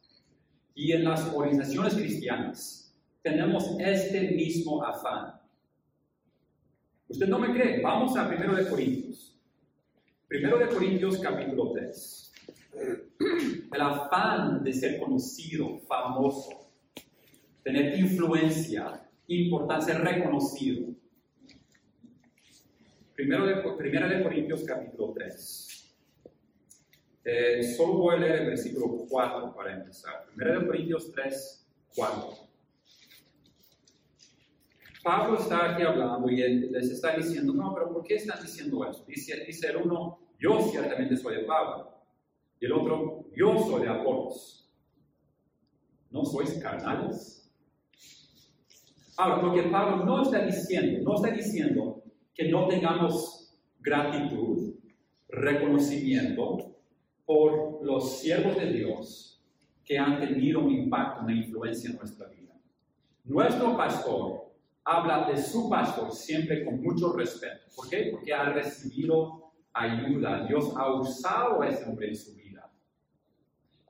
y 0.75 0.93
en 0.93 1.05
las 1.05 1.33
organizaciones 1.33 1.95
cristianas, 1.95 2.95
tenemos 3.23 3.75
este 3.81 4.33
mismo 4.33 4.85
afán. 4.85 5.41
Usted 7.09 7.27
no 7.27 7.39
me 7.39 7.55
cree, 7.55 7.81
vamos 7.81 8.15
a 8.19 8.29
1 8.29 8.55
de 8.55 8.69
Corintios. 8.69 9.41
Primero 10.29 10.59
de 10.59 10.69
Corintios 10.69 11.19
capítulo 11.21 11.73
3. 11.73 12.33
El 13.73 13.81
afán 13.81 14.63
de 14.63 14.73
ser 14.75 14.99
conocido, 14.99 15.79
famoso, 15.89 16.71
tener 17.63 17.99
influencia, 17.99 19.09
importancia, 19.29 19.97
reconocido. 19.97 20.89
Primero 23.15 23.47
de, 23.47 23.55
de 23.55 24.23
Corintios 24.23 24.65
capítulo 24.65 25.15
3. 25.15 25.74
Eh, 27.25 27.63
solo 27.63 27.95
voy 27.95 28.17
a 28.17 28.19
leer 28.19 28.41
el 28.43 28.47
versículo 28.49 29.07
4 29.09 29.55
para 29.55 29.73
empezar. 29.73 30.27
Primera 30.27 30.61
de 30.61 30.67
Corintios 30.67 31.11
3, 31.11 31.67
4. 31.97 32.31
Pablo 35.03 35.39
está 35.39 35.73
aquí 35.73 35.83
hablando 35.83 36.31
y 36.31 36.43
él 36.43 36.73
les 36.73 36.91
está 36.91 37.17
diciendo, 37.17 37.55
no, 37.55 37.75
pero 37.75 37.93
¿por 37.93 38.05
qué 38.05 38.17
están 38.17 38.43
diciendo 38.43 38.89
eso? 38.89 39.05
Dice, 39.07 39.43
dice 39.47 39.69
el 39.69 39.79
uno, 39.79 40.19
yo 40.39 40.61
ciertamente 40.71 41.17
soy 41.17 41.37
de 41.37 41.43
Pablo. 41.45 41.91
Y 42.61 42.67
el 42.67 42.73
otro, 42.73 43.27
yo 43.35 43.59
soy 43.59 43.83
de 43.83 43.89
Apolos. 43.89 44.71
¿No 46.11 46.25
sois 46.25 46.55
carnales? 46.55 47.51
Ahora, 49.17 49.43
lo 49.43 49.55
que 49.55 49.63
Pablo 49.65 50.05
no 50.05 50.23
está 50.23 50.45
diciendo, 50.45 51.03
no 51.03 51.17
está 51.17 51.35
diciendo 51.35 52.03
que 52.35 52.49
no 52.49 52.69
tengamos 52.69 53.57
gratitud, 53.81 54.75
reconocimiento 55.29 56.74
por 57.27 57.85
los 57.85 58.21
siervos 58.21 58.57
de 58.57 58.73
Dios 58.73 59.43
que 59.85 59.99
han 59.99 60.19
tenido 60.19 60.61
un 60.61 60.71
impacto, 60.71 61.23
una 61.23 61.35
influencia 61.35 61.91
en 61.91 61.97
nuestra 61.97 62.29
vida. 62.29 62.55
Nuestro 63.25 63.77
pastor 63.77 64.53
habla 64.85 65.27
de 65.31 65.37
su 65.43 65.69
pastor 65.69 66.13
siempre 66.13 66.65
con 66.65 66.83
mucho 66.83 67.13
respeto. 67.13 67.67
¿Por 67.75 67.89
qué? 67.89 68.09
Porque 68.13 68.33
ha 68.33 68.51
recibido 68.51 69.53
ayuda. 69.73 70.47
Dios 70.47 70.73
ha 70.77 70.93
usado 70.93 71.63
a 71.63 71.69
ese 71.69 71.85
hombre 71.89 72.09
en 72.09 72.17
su 72.17 72.35
vida. 72.35 72.71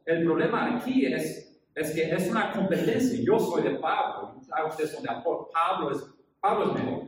El 0.04 0.24
problema 0.24 0.76
aquí 0.76 1.06
es, 1.06 1.60
es 1.74 1.90
que 1.92 2.10
es 2.10 2.30
una 2.30 2.52
competencia. 2.52 3.20
Yo 3.24 3.38
soy 3.38 3.62
de 3.62 3.78
Pablo, 3.78 4.40
ustedes 4.68 4.92
son 4.92 5.02
de 5.02 5.10
Apolo. 5.10 5.48
Pablo 5.52 5.90
es, 5.90 6.04
Pablo 6.40 6.66
es 6.66 6.84
mejor. 6.84 7.04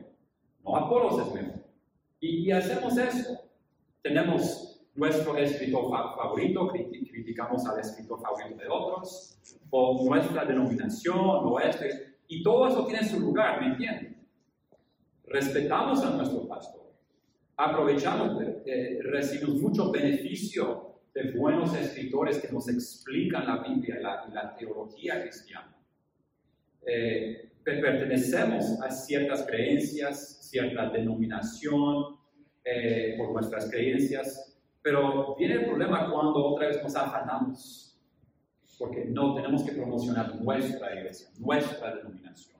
No, 0.64 0.76
Apolos 0.76 1.26
es 1.26 1.34
mejor. 1.34 1.64
Y, 2.20 2.48
y 2.48 2.50
hacemos 2.50 2.96
eso. 2.96 3.40
Tenemos 4.02 4.65
nuestro 4.96 5.36
escritor 5.36 5.90
favorito, 5.90 6.68
criticamos 6.68 7.66
al 7.66 7.80
escritor 7.80 8.20
favorito 8.20 8.62
de 8.62 8.68
otros, 8.68 9.38
o 9.70 10.04
nuestra 10.04 10.44
denominación, 10.44 11.18
o 11.20 11.60
este, 11.60 12.16
y 12.28 12.42
todo 12.42 12.68
eso 12.68 12.86
tiene 12.86 13.06
su 13.06 13.20
lugar, 13.20 13.60
¿me 13.60 13.68
entienden? 13.68 14.26
Respetamos 15.26 16.02
a 16.02 16.10
nuestro 16.10 16.48
pastor, 16.48 16.92
aprovechamos, 17.56 18.42
eh, 18.64 18.98
recibimos 19.02 19.60
mucho 19.60 19.90
beneficio 19.90 21.00
de 21.12 21.32
buenos 21.32 21.74
escritores 21.76 22.38
que 22.38 22.52
nos 22.52 22.68
explican 22.68 23.46
la 23.46 23.62
Biblia 23.62 23.98
y 23.98 24.32
la, 24.32 24.56
teología 24.56 25.22
cristiana. 25.22 25.74
Eh, 26.86 27.50
pertenecemos 27.64 28.80
a 28.80 28.90
ciertas 28.90 29.44
creencias, 29.46 30.48
cierta 30.48 30.88
denominación, 30.90 32.16
eh, 32.64 33.14
por 33.16 33.32
nuestras 33.32 33.70
creencias, 33.70 34.55
pero 34.86 35.34
viene 35.36 35.54
el 35.54 35.66
problema 35.66 36.08
cuando 36.08 36.46
otra 36.46 36.68
vez 36.68 36.80
nos 36.80 36.94
afanamos, 36.94 37.98
porque 38.78 39.06
no 39.06 39.34
tenemos 39.34 39.64
que 39.64 39.72
promocionar 39.72 40.40
nuestra 40.40 40.94
iglesia, 40.94 41.28
nuestra 41.40 41.96
denominación. 41.96 42.54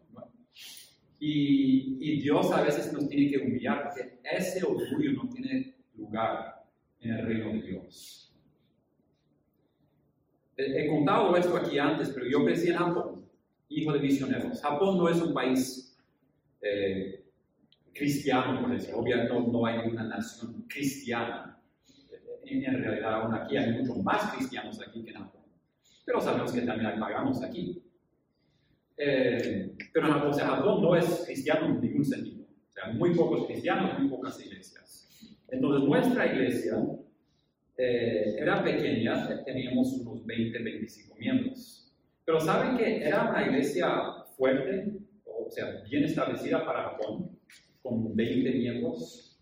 Y, 1.20 1.98
y, 2.00 2.20
Dios 2.20 2.50
a 2.50 2.62
veces 2.62 2.92
nos 2.92 3.08
tiene 3.08 3.30
que 3.30 3.38
humillar, 3.38 3.84
porque 3.84 4.18
ese 4.24 4.66
orgullo 4.66 5.12
no 5.12 5.28
tiene 5.28 5.76
lugar 5.94 6.64
en 6.98 7.12
el 7.12 7.26
reino 7.26 7.52
de 7.52 7.62
Dios. 7.62 8.34
He, 10.56 10.88
contado 10.88 11.36
esto 11.36 11.56
aquí 11.56 11.78
antes, 11.78 12.08
pero 12.08 12.26
yo 12.26 12.44
crecí 12.44 12.70
en 12.70 12.76
Japón, 12.76 13.24
hijo 13.68 13.92
de 13.92 14.00
misioneros. 14.00 14.60
Japón 14.60 14.98
no 14.98 15.08
es 15.08 15.22
un 15.22 15.32
país 15.32 15.96
eh, 16.60 17.24
cristiano, 17.94 18.60
por 18.60 18.72
decir, 18.72 18.92
obviamente 18.96 19.32
no, 19.32 19.46
no 19.46 19.64
hay 19.64 19.78
una 19.88 20.02
nación 20.02 20.64
cristiana. 20.68 21.55
En, 22.46 22.82
realidad, 22.82 23.14
aún 23.14 23.34
aquí 23.34 23.56
hay 23.56 23.72
muchos 23.72 23.98
más 24.02 24.32
cristianos 24.34 24.80
aquí 24.86 25.02
que 25.04 25.10
en 25.10 25.16
Japón. 25.16 25.42
Pero 26.04 26.20
sabemos 26.20 26.52
que 26.52 26.62
también 26.62 26.86
hay 26.90 26.98
paganos 26.98 27.42
aquí. 27.42 27.82
Eh, 28.96 29.74
pero 29.92 30.28
o 30.28 30.32
sea, 30.32 30.46
Japón 30.46 30.82
no 30.82 30.96
es 30.96 31.24
cristiano 31.26 31.66
en 31.66 31.80
ningún 31.80 32.04
sentido. 32.04 32.44
O 32.44 32.72
sea, 32.72 32.92
muy 32.92 33.14
pocos 33.14 33.46
cristianos, 33.46 33.98
muy 33.98 34.08
pocas 34.08 34.40
iglesias. 34.44 35.08
Entonces, 35.48 35.88
nuestra 35.88 36.26
iglesia 36.26 36.76
eh, 37.76 38.36
era 38.38 38.62
pequeña, 38.62 39.44
teníamos 39.44 39.92
unos 39.94 40.24
20, 40.24 40.62
25 40.62 41.16
miembros. 41.16 41.92
Pero 42.24 42.40
¿saben 42.40 42.76
que 42.76 43.02
era 43.04 43.30
una 43.30 43.46
iglesia 43.46 44.24
fuerte, 44.36 44.92
o 45.24 45.50
sea, 45.50 45.82
bien 45.88 46.04
establecida 46.04 46.64
para 46.64 46.90
Japón? 46.90 47.36
con 47.86 48.16
20 48.16 48.50
miembros, 48.52 49.38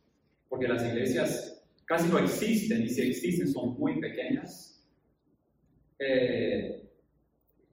porque 0.48 0.68
las 0.68 0.84
iglesias 0.84 1.53
casi 1.84 2.08
no 2.08 2.18
existen 2.18 2.82
y 2.82 2.88
si 2.88 3.02
existen 3.02 3.48
son 3.48 3.78
muy 3.78 4.00
pequeñas. 4.00 4.82
Eh, 5.98 6.90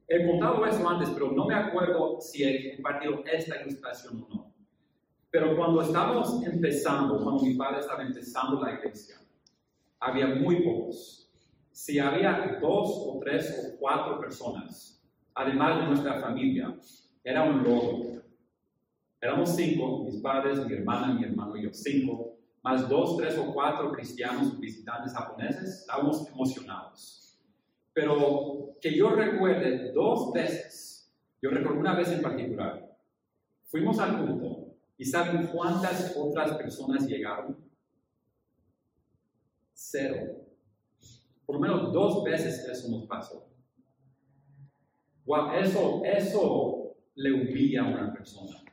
he 0.08 0.28
contado 0.28 0.66
eso 0.66 0.88
antes, 0.88 1.10
pero 1.10 1.32
no 1.32 1.46
me 1.46 1.56
acuerdo 1.56 2.20
si 2.20 2.44
he 2.44 2.76
compartido 2.76 3.24
esta 3.32 3.62
ilustración 3.62 4.24
o 4.24 4.34
no. 4.34 4.54
Pero 5.30 5.56
cuando 5.56 5.82
estábamos 5.82 6.44
empezando, 6.46 7.24
cuando 7.24 7.44
mi 7.44 7.54
padre 7.56 7.80
estaba 7.80 8.04
empezando 8.04 8.62
la 8.62 8.74
iglesia, 8.74 9.16
había 10.00 10.28
muy 10.28 10.62
pocos. 10.62 11.32
Si 11.72 11.98
había 12.00 12.60
dos 12.62 12.90
o 13.08 13.20
tres 13.24 13.74
o 13.74 13.80
cuatro 13.80 14.20
personas, 14.20 15.02
además 15.34 15.80
de 15.80 15.88
nuestra 15.88 16.20
familia, 16.20 16.76
era 17.24 17.44
un 17.44 17.64
logro. 17.64 18.22
Éramos 19.22 19.56
cinco, 19.56 20.04
mis 20.04 20.18
padres, 20.18 20.66
mi 20.66 20.74
hermana, 20.74 21.14
mi 21.14 21.24
hermano 21.24 21.56
y 21.56 21.64
yo, 21.64 21.70
cinco, 21.72 22.38
más 22.62 22.88
dos, 22.88 23.18
tres 23.18 23.38
o 23.38 23.54
cuatro 23.54 23.92
cristianos 23.92 24.60
visitantes 24.60 25.14
japoneses, 25.14 25.80
estábamos 25.82 26.28
emocionados. 26.28 27.40
Pero 27.94 28.78
que 28.80 28.96
yo 28.96 29.10
recuerde 29.10 29.92
dos 29.92 30.32
veces, 30.32 31.12
yo 31.42 31.50
recuerdo 31.50 31.80
una 31.80 31.96
vez 31.96 32.12
en 32.12 32.22
particular, 32.22 32.98
fuimos 33.66 34.00
al 34.00 34.26
culto 34.26 34.76
y 34.98 35.06
¿saben 35.06 35.48
cuántas 35.48 36.16
otras 36.16 36.56
personas 36.58 37.08
llegaron? 37.08 37.58
Cero. 39.74 40.38
Por 41.46 41.56
lo 41.56 41.62
menos 41.62 41.92
dos 41.92 42.24
veces 42.24 42.66
eso 42.70 42.90
nos 42.90 43.08
pasó. 43.08 43.48
Wow, 45.26 45.52
eso, 45.54 46.02
eso 46.06 46.96
le 47.16 47.34
humilla 47.34 47.84
a 47.84 47.88
una 47.88 48.14
persona. 48.14 48.64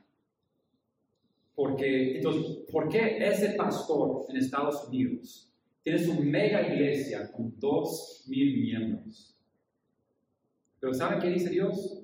Porque, 1.59 2.15
entonces, 2.15 2.59
¿por 2.71 2.87
qué 2.87 3.17
ese 3.17 3.49
pastor 3.49 4.27
en 4.29 4.37
Estados 4.37 4.87
Unidos 4.87 5.53
tiene 5.83 5.99
su 5.99 6.13
mega 6.23 6.65
iglesia 6.65 7.29
con 7.33 7.53
dos 7.59 8.23
mil 8.29 8.61
miembros? 8.61 9.37
Pero 10.79 10.93
¿sabe 10.93 11.19
qué 11.19 11.27
dice 11.31 11.49
Dios? 11.49 12.01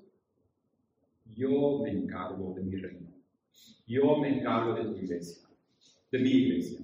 Yo 1.33 1.79
me 1.81 1.91
encargo 1.91 2.53
de 2.53 2.63
mi 2.63 2.75
reino. 2.75 3.07
Yo 3.87 4.17
me 4.17 4.39
encargo 4.39 4.73
de 4.73 4.83
tu 4.91 4.97
iglesia, 4.97 5.47
de 6.11 6.19
mi 6.19 6.31
iglesia. 6.31 6.81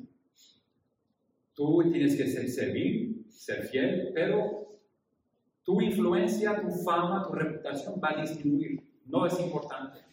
Tú 1.53 1.83
tienes 1.91 2.15
que 2.15 2.25
ser, 2.25 2.47
servir, 2.47 3.25
ser 3.27 3.63
fiel, 3.63 4.11
pero 4.13 4.79
tu 5.65 5.81
influencia, 5.81 6.61
tu 6.61 6.69
fama, 6.69 7.27
tu 7.27 7.33
reputación 7.33 7.99
va 8.01 8.17
a 8.17 8.21
disminuir. 8.21 8.81
No 9.07 9.25
es 9.25 9.37
importante. 9.41 10.10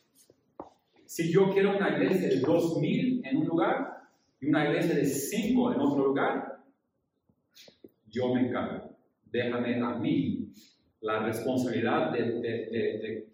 Si 1.09 1.33
yo 1.33 1.51
quiero 1.51 1.75
una 1.75 1.89
iglesia 1.89 2.29
de 2.29 2.43
2.000 2.43 3.23
en 3.25 3.39
un 3.39 3.47
lugar 3.47 4.03
y 4.43 4.47
una 4.47 4.69
iglesia 4.69 4.95
de 4.95 5.07
5 5.07 5.73
en 5.73 5.81
otro 5.81 6.09
lugar, 6.09 6.63
yo 8.11 8.35
me 8.35 8.47
encargo. 8.47 8.95
Déjame 9.25 9.77
a 9.77 9.95
mí 9.95 10.53
la 11.01 11.21
responsabilidad 11.21 12.13
de, 12.13 13.25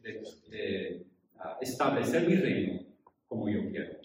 ah, 1.41 1.59
establecer 1.61 2.29
mi 2.29 2.37
reino 2.37 2.81
como 3.27 3.49
yo 3.49 3.69
quiero. 3.69 3.99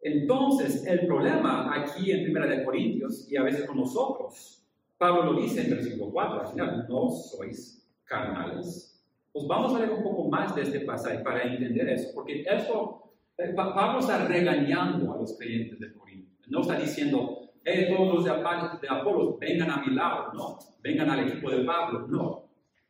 Entonces, 0.00 0.86
el 0.86 1.08
problema 1.08 1.74
aquí 1.74 2.12
en 2.12 2.22
Primera 2.22 2.46
de 2.46 2.64
Corintios 2.64 3.28
y 3.28 3.36
a 3.36 3.42
veces 3.42 3.66
con 3.66 3.78
nosotros, 3.78 4.64
Pablo 4.96 5.32
lo 5.32 5.40
dice 5.42 5.62
en 5.62 5.70
versículo 5.70 6.12
4, 6.12 6.40
al 6.40 6.46
final, 6.46 6.86
no 6.88 7.10
sois 7.10 7.84
carnales, 8.04 8.97
pues 9.38 9.46
vamos 9.46 9.74
a 9.74 9.78
leer 9.78 9.92
un 9.92 10.02
poco 10.02 10.28
más 10.28 10.52
de 10.56 10.62
este 10.62 10.80
pasaje 10.80 11.20
para 11.20 11.44
entender 11.44 11.88
eso, 11.90 12.10
porque 12.12 12.42
esto, 12.42 13.12
eh, 13.36 13.52
Pablo 13.54 14.00
está 14.00 14.26
regañando 14.26 15.12
a 15.12 15.18
los 15.18 15.36
creyentes 15.38 15.78
de 15.78 15.92
Corinto. 15.92 16.28
No 16.48 16.62
está 16.62 16.74
diciendo, 16.74 17.50
hey, 17.64 17.86
todos 17.88 18.14
los 18.14 18.24
de, 18.24 18.32
de 18.32 18.88
Apolos, 18.88 19.38
vengan 19.38 19.70
a 19.70 19.76
mi 19.76 19.94
lado, 19.94 20.32
no, 20.32 20.58
vengan 20.82 21.10
al 21.10 21.28
equipo 21.28 21.50
de 21.50 21.64
Pablo, 21.64 22.08
no. 22.08 22.48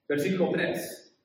Versículo 0.09 0.51
3. 0.53 1.17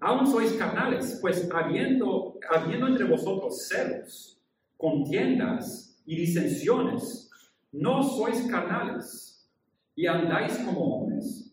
Aún 0.00 0.26
sois 0.26 0.52
carnales, 0.54 1.18
pues 1.20 1.48
habiendo, 1.54 2.34
habiendo 2.50 2.88
entre 2.88 3.04
vosotros 3.04 3.68
celos, 3.68 4.40
contiendas 4.76 6.02
y 6.04 6.16
disensiones, 6.16 7.30
no 7.70 8.02
sois 8.02 8.42
carnales 8.50 9.48
y 9.94 10.06
andáis 10.06 10.58
como 10.58 10.80
hombres 10.80 11.47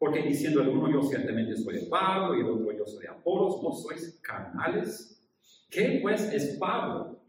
porque 0.00 0.22
diciendo 0.22 0.62
el 0.62 0.70
uno 0.70 0.90
yo 0.90 1.02
ciertamente 1.02 1.54
soy 1.54 1.74
de 1.74 1.86
Pablo 1.86 2.34
y 2.34 2.40
el 2.40 2.46
otro 2.46 2.72
yo 2.72 2.86
soy 2.86 3.02
de 3.02 3.08
Apolos, 3.08 3.62
¿no 3.62 3.70
sois 3.70 4.18
carnales? 4.22 5.22
¿Qué 5.68 5.98
pues 6.00 6.22
es 6.32 6.56
Pablo? 6.58 7.20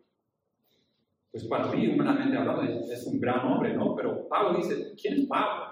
Pues 1.32 1.44
para 1.46 1.68
mí, 1.68 1.90
humanamente 1.90 2.38
hablando, 2.38 2.64
es 2.90 3.06
un 3.06 3.20
gran 3.20 3.46
hombre, 3.46 3.74
¿no? 3.74 3.94
Pero 3.94 4.26
Pablo 4.30 4.58
dice, 4.58 4.94
¿quién 5.00 5.16
es 5.16 5.28
Pablo? 5.28 5.66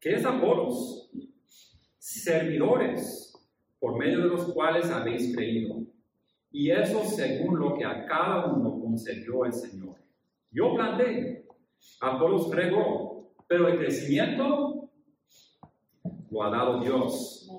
¿Qué 0.00 0.14
es 0.14 0.24
Apolos? 0.24 1.08
Servidores 1.98 3.32
por 3.78 3.96
medio 3.96 4.22
de 4.22 4.28
los 4.28 4.52
cuales 4.52 4.90
habéis 4.90 5.36
creído. 5.36 5.84
Y 6.50 6.72
eso 6.72 7.04
según 7.04 7.60
lo 7.60 7.76
que 7.76 7.84
a 7.84 8.06
cada 8.06 8.46
uno 8.46 8.80
concedió 8.80 9.44
el 9.44 9.52
Señor. 9.52 9.94
Yo 10.50 10.74
planté, 10.74 11.46
Apolos 12.00 12.50
regó, 12.50 13.30
pero 13.46 13.68
el 13.68 13.78
crecimiento 13.78 14.75
lo 16.36 16.42
ha 16.42 16.50
dado 16.50 16.80
Dios. 16.80 17.50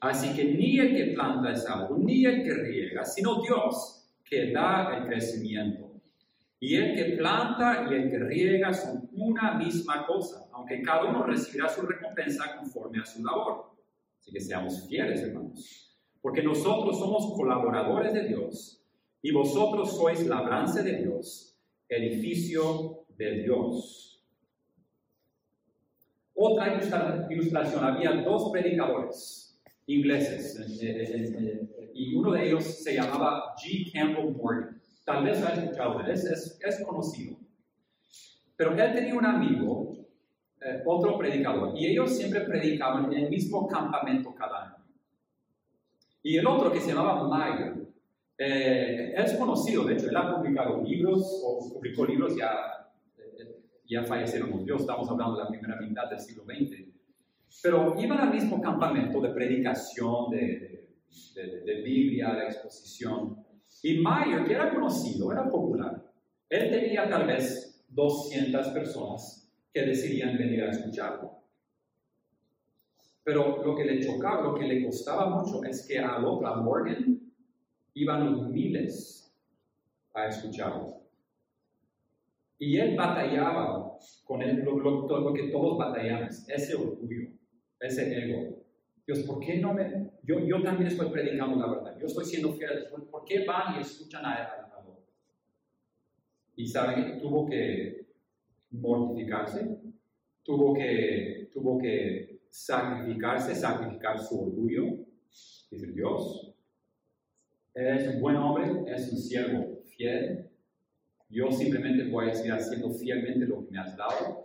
Así 0.00 0.34
que 0.36 0.44
ni 0.44 0.78
el 0.78 0.94
que 0.94 1.14
planta 1.14 1.50
es 1.50 1.68
algo, 1.68 1.96
ni 1.98 2.24
el 2.24 2.44
que 2.44 2.54
riega, 2.54 3.04
sino 3.04 3.42
Dios 3.42 4.08
que 4.24 4.52
da 4.52 4.96
el 4.96 5.06
crecimiento. 5.06 6.00
Y 6.60 6.76
el 6.76 6.94
que 6.94 7.16
planta 7.16 7.86
y 7.90 7.94
el 7.94 8.10
que 8.10 8.18
riega 8.18 8.72
son 8.72 9.08
una 9.12 9.54
misma 9.54 10.06
cosa, 10.06 10.48
aunque 10.52 10.80
cada 10.80 11.04
uno 11.04 11.24
recibirá 11.24 11.68
su 11.68 11.82
recompensa 11.82 12.56
conforme 12.56 13.00
a 13.00 13.04
su 13.04 13.24
labor. 13.24 13.72
Así 14.20 14.30
que 14.32 14.40
seamos 14.40 14.86
fieles, 14.88 15.20
hermanos. 15.22 15.98
Porque 16.22 16.42
nosotros 16.42 16.98
somos 16.98 17.32
colaboradores 17.34 18.12
de 18.12 18.28
Dios 18.28 18.82
y 19.22 19.32
vosotros 19.32 19.96
sois 19.96 20.24
labranza 20.26 20.82
de 20.82 21.02
Dios, 21.02 21.58
edificio 21.88 23.06
de 23.16 23.42
Dios. 23.42 24.05
Otra 26.48 26.80
ilustración, 27.28 27.84
había 27.84 28.12
dos 28.22 28.52
predicadores 28.52 29.60
ingleses 29.86 30.80
eh, 30.80 31.02
eh, 31.02 31.68
eh, 31.76 31.90
y 31.92 32.14
uno 32.14 32.32
de 32.32 32.46
ellos 32.46 32.62
se 32.62 32.94
llamaba 32.94 33.52
G. 33.56 33.92
Campbell 33.92 34.36
Morgan. 34.36 34.80
Tal 35.04 35.24
vez 35.24 35.40
lo 35.40 35.48
ha 35.48 35.50
escuchado, 35.50 36.00
es, 36.02 36.24
es, 36.24 36.58
es 36.64 36.84
conocido. 36.84 37.36
Pero 38.56 38.76
él 38.76 38.92
tenía 38.94 39.14
un 39.14 39.26
amigo, 39.26 40.06
otro 40.84 41.18
predicador, 41.18 41.76
y 41.76 41.86
ellos 41.86 42.16
siempre 42.16 42.40
predicaban 42.42 43.12
en 43.12 43.24
el 43.24 43.30
mismo 43.30 43.66
campamento 43.66 44.32
cada 44.34 44.66
año. 44.66 44.84
Y 46.22 46.36
el 46.36 46.46
otro 46.46 46.72
que 46.72 46.80
se 46.80 46.92
llamaba 46.92 47.28
Meyer, 47.28 47.74
es 48.38 49.34
conocido, 49.34 49.84
de 49.84 49.94
hecho, 49.94 50.08
él 50.08 50.16
ha 50.16 50.36
publicado 50.36 50.82
libros, 50.82 51.42
o 51.44 51.72
publicó 51.72 52.06
libros 52.06 52.36
ya 52.36 52.75
ya 53.88 54.04
fallecieron 54.04 54.50
los 54.50 54.64
Dios, 54.64 54.80
estamos 54.80 55.08
hablando 55.08 55.36
de 55.36 55.44
la 55.44 55.48
primera 55.48 55.76
mitad 55.80 56.08
del 56.08 56.20
siglo 56.20 56.44
XX. 56.44 56.84
Pero 57.62 57.94
iban 57.98 58.18
al 58.18 58.34
mismo 58.34 58.60
campamento 58.60 59.20
de 59.20 59.30
predicación, 59.30 60.30
de, 60.30 60.88
de, 61.34 61.60
de, 61.60 61.82
Biblia, 61.82 62.34
de 62.34 62.44
exposición. 62.46 63.44
Y 63.82 63.98
Mayer, 63.98 64.44
que 64.44 64.54
era 64.54 64.74
conocido, 64.74 65.32
era 65.32 65.48
popular, 65.48 66.02
él 66.48 66.70
tenía 66.70 67.08
tal 67.08 67.26
vez 67.26 67.84
200 67.88 68.68
personas 68.68 69.50
que 69.72 69.82
decidían 69.82 70.36
venir 70.36 70.64
a 70.64 70.70
escucharlo. 70.70 71.36
Pero 73.24 73.62
lo 73.64 73.74
que 73.74 73.84
le 73.84 74.04
chocaba, 74.04 74.42
lo 74.42 74.54
que 74.54 74.66
le 74.66 74.84
costaba 74.84 75.28
mucho 75.28 75.64
es 75.64 75.86
que 75.86 75.98
a 75.98 76.14
a 76.14 76.20
Morgan, 76.20 77.20
iban 77.94 78.32
los 78.32 78.48
miles 78.50 79.34
a 80.14 80.26
escucharlo. 80.26 81.05
Y 82.58 82.78
él 82.78 82.96
batallaba 82.96 83.98
con 84.24 84.42
él, 84.42 84.62
lo, 84.64 84.78
lo, 84.78 85.32
que 85.34 85.48
todos 85.48 85.78
batallamos, 85.78 86.48
ese 86.48 86.74
orgullo, 86.74 87.28
ese 87.80 88.16
ego. 88.18 88.64
Dios, 89.06 89.20
¿por 89.20 89.40
qué 89.40 89.58
no 89.58 89.74
me.? 89.74 90.10
Yo, 90.22 90.40
yo 90.40 90.62
también 90.62 90.88
estoy 90.88 91.10
predicando 91.10 91.56
la 91.56 91.70
verdad, 91.70 91.98
yo 92.00 92.06
estoy 92.06 92.24
siendo 92.24 92.52
fiel. 92.54 92.86
¿Por 93.10 93.24
qué 93.24 93.44
van 93.44 93.76
y 93.76 93.80
escuchan 93.80 94.24
a 94.24 94.40
él? 94.40 94.46
Y 96.56 96.66
saben 96.66 97.20
tuvo 97.20 97.46
que 97.46 98.06
mortificarse, 98.70 99.78
tuvo 100.42 100.72
que, 100.72 101.50
tuvo 101.52 101.78
que 101.78 102.40
sacrificarse, 102.48 103.54
sacrificar 103.54 104.18
su 104.18 104.40
orgullo. 104.40 104.84
Dice 105.70 105.92
Dios, 105.92 106.54
es 107.74 108.14
un 108.14 108.20
buen 108.22 108.36
hombre, 108.36 108.90
es 108.90 109.12
un 109.12 109.18
siervo 109.18 109.82
fiel, 109.84 110.48
yo 111.28 111.50
simplemente 111.50 112.08
voy 112.08 112.30
a 112.30 112.34
seguir 112.34 112.52
haciendo 112.52 112.90
fielmente 112.90 113.46
lo 113.46 113.64
que 113.64 113.72
me 113.72 113.78
has 113.78 113.96
dado 113.96 114.44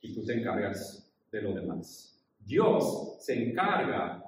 y 0.00 0.14
tú 0.14 0.24
te 0.24 0.34
encargas 0.34 1.12
de 1.30 1.42
lo 1.42 1.54
demás. 1.54 2.24
Dios 2.38 3.16
se 3.20 3.50
encarga 3.50 4.24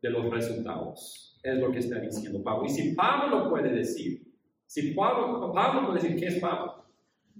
de 0.00 0.10
los 0.10 0.30
resultados. 0.30 1.38
Es 1.42 1.58
lo 1.58 1.70
que 1.70 1.78
está 1.78 1.98
diciendo 2.00 2.42
Pablo. 2.42 2.66
Y 2.66 2.70
si 2.70 2.94
Pablo 2.94 3.38
lo 3.38 3.50
puede 3.50 3.70
decir, 3.72 4.22
si 4.66 4.92
Pablo, 4.92 5.52
Pablo 5.52 5.88
puede 5.88 6.02
decir, 6.02 6.18
¿qué 6.18 6.26
es 6.26 6.40
Pablo? 6.40 6.86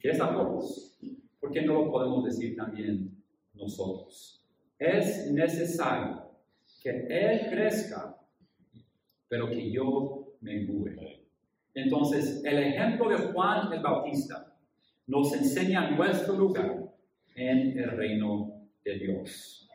¿Qué 0.00 0.10
es 0.10 0.20
Apolos? 0.20 0.98
¿Por 1.40 1.50
qué 1.50 1.62
no 1.62 1.74
lo 1.74 1.90
podemos 1.90 2.24
decir 2.24 2.56
también 2.56 3.22
nosotros? 3.54 4.44
Es 4.78 5.30
necesario 5.30 6.30
que 6.82 7.06
Él 7.08 7.48
crezca, 7.50 8.18
pero 9.28 9.48
que 9.48 9.70
yo 9.70 10.34
me 10.40 10.60
engure. 10.60 11.21
Entonces, 11.74 12.42
el 12.44 12.58
ejemplo 12.58 13.08
de 13.08 13.16
Juan 13.16 13.72
el 13.72 13.80
Bautista 13.80 14.54
nos 15.06 15.32
enseña 15.32 15.90
nuestro 15.90 16.36
lugar 16.36 16.82
en 17.34 17.78
el 17.78 17.90
reino 17.90 18.68
de 18.84 18.98
Dios. 18.98 19.68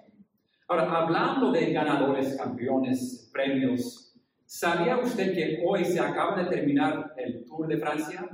Ahora, 0.67 0.91
hablando 0.91 1.51
de 1.51 1.71
ganadores, 1.71 2.35
campeones, 2.35 3.29
premios, 3.31 4.13
¿sabía 4.45 4.97
usted 4.97 5.33
que 5.33 5.63
hoy 5.65 5.85
se 5.85 5.99
acaba 5.99 6.43
de 6.43 6.49
terminar 6.49 7.13
el 7.17 7.45
Tour 7.45 7.67
de 7.67 7.77
Francia? 7.77 8.27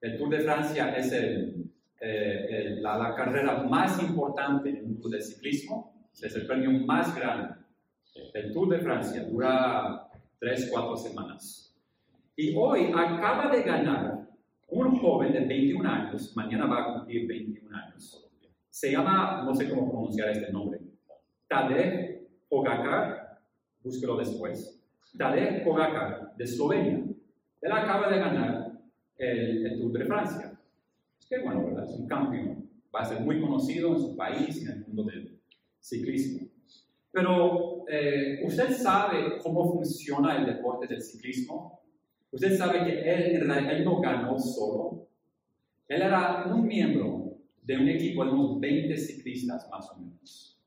El 0.00 0.16
Tour 0.16 0.30
de 0.30 0.40
Francia 0.40 0.96
es 0.96 1.12
eh, 2.00 2.76
la, 2.80 3.14
carrera 3.14 3.64
más 3.64 4.00
importante 4.02 4.70
en 4.70 4.92
mundo 4.92 5.08
del 5.08 5.22
ciclismo, 5.22 6.08
es 6.12 6.34
el 6.36 6.46
premio 6.46 6.70
más 6.86 7.14
grande. 7.14 7.54
El 8.34 8.52
Tour 8.52 8.68
de 8.68 8.78
Francia 8.78 9.24
dura 9.24 10.08
tres, 10.38 10.68
cuatro 10.70 10.96
semanas. 10.96 11.71
Y 12.34 12.54
hoy 12.56 12.90
acaba 12.94 13.54
de 13.54 13.62
ganar 13.62 14.26
un 14.68 14.98
joven 14.98 15.32
de 15.32 15.40
21 15.40 15.86
años, 15.88 16.34
mañana 16.34 16.64
va 16.64 16.80
a 16.80 16.94
cumplir 16.94 17.28
21 17.28 17.76
años. 17.76 18.26
Se 18.70 18.90
llama, 18.90 19.42
no 19.44 19.54
sé 19.54 19.68
cómo 19.68 19.90
pronunciar 19.90 20.30
este 20.30 20.50
nombre, 20.50 20.80
Tadej 21.46 22.26
Pogacar, 22.48 23.38
búsquelo 23.82 24.16
después. 24.16 24.82
Tadej 25.18 25.62
Pogacar, 25.62 26.34
de 26.34 26.44
Eslovenia. 26.44 27.04
Él 27.60 27.72
acaba 27.72 28.08
de 28.08 28.18
ganar 28.18 28.72
el, 29.18 29.78
Tour 29.78 29.92
de 29.92 30.04
Francia. 30.06 30.58
Es 31.20 31.26
que 31.26 31.38
bueno, 31.40 31.66
¿verdad? 31.66 31.84
Es 31.84 31.98
un 31.98 32.06
campeón. 32.06 32.70
Va 32.94 33.00
a 33.00 33.04
ser 33.04 33.20
muy 33.20 33.40
conocido 33.42 33.92
en 33.92 34.00
su 34.00 34.16
país 34.16 34.56
y 34.56 34.64
en 34.64 34.72
el 34.72 34.86
mundo 34.86 35.04
del 35.04 35.38
ciclismo. 35.78 36.48
Pero, 37.10 37.84
eh, 37.88 38.40
¿usted 38.46 38.70
sabe 38.70 39.38
cómo 39.42 39.70
funciona 39.70 40.38
el 40.38 40.46
deporte 40.46 40.86
del 40.86 41.02
ciclismo? 41.02 41.81
Usted 42.32 42.56
sabe 42.56 42.84
que 42.84 43.00
él 43.02 43.46
no 43.84 44.00
ganó 44.00 44.38
solo. 44.38 45.06
Él 45.86 46.00
era 46.00 46.46
un 46.46 46.66
miembro 46.66 47.36
de 47.62 47.76
un 47.76 47.88
equipo 47.90 48.24
de 48.24 48.30
unos 48.30 48.58
20 48.58 48.96
ciclistas 48.96 49.68
más 49.70 49.90
o 49.90 49.98
menos. 49.98 50.58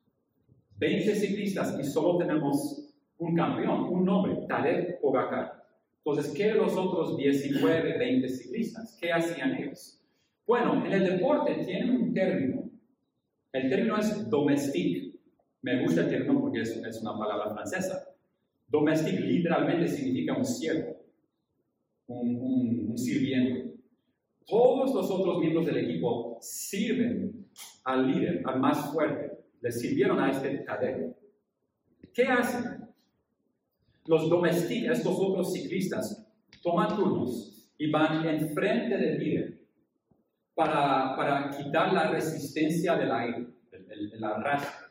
20 0.78 1.16
ciclistas 1.16 1.76
y 1.80 1.84
solo 1.84 2.20
tenemos 2.20 2.93
un 3.18 3.36
campeón, 3.36 3.91
un 3.91 4.05
nombre, 4.05 4.45
Taleb 4.47 4.99
Pogacar. 5.01 5.66
Entonces, 6.03 6.34
¿qué 6.34 6.53
los 6.53 6.78
otros 6.78 7.18
19, 7.18 7.97
20 7.97 8.30
ciclistas? 8.30 8.95
¿Qué 9.01 9.11
hacían 9.11 9.55
ellos? 9.55 9.99
Bueno, 10.45 10.86
en 10.86 10.93
el 10.93 11.03
deporte 11.03 11.55
tienen 11.66 11.89
un 11.89 12.13
término. 12.13 12.70
El 13.51 13.70
término 13.70 13.97
es 13.97 14.30
domestique. 14.30 15.16
Me 15.63 15.82
gusta 15.82 16.01
el 16.01 16.09
término 16.09 16.39
porque 16.39 16.61
es, 16.61 16.78
es 16.78 17.01
una 17.01 17.18
palabra 17.18 17.51
francesa. 17.55 18.07
Domestique 18.68 19.20
literalmente 19.20 19.88
significa 19.88 20.38
un 20.38 20.45
siervo 20.45 20.95
un, 22.08 22.89
un, 22.89 22.97
sirviente. 22.97 23.76
Todos 24.45 24.93
los 24.93 25.10
otros 25.10 25.39
miembros 25.39 25.66
del 25.66 25.78
equipo 25.78 26.38
sirven 26.41 27.47
al 27.84 28.08
líder, 28.08 28.41
al 28.45 28.60
más 28.60 28.91
fuerte. 28.93 29.32
Le 29.62 29.72
sirvieron 29.72 30.20
a 30.20 30.32
este 30.32 30.64
cadete. 30.64 31.16
¿Qué 32.14 32.24
hacen? 32.24 32.88
Los 34.06 34.30
domesticos, 34.30 34.99
estos 34.99 35.18
otros 35.20 35.51
ciclistas, 35.51 36.28
toman 36.62 36.95
turnos 36.95 37.72
y 37.78 37.89
van 37.89 38.28
enfrente 38.28 38.97
del 38.97 39.20
líder 39.20 39.60
para, 40.53 41.16
para 41.16 41.49
quitar 41.49 41.91
la 41.91 42.10
resistencia 42.10 42.95
del 42.95 43.12
aire, 43.12 43.47
el, 43.72 44.24
arrastre. 44.24 44.88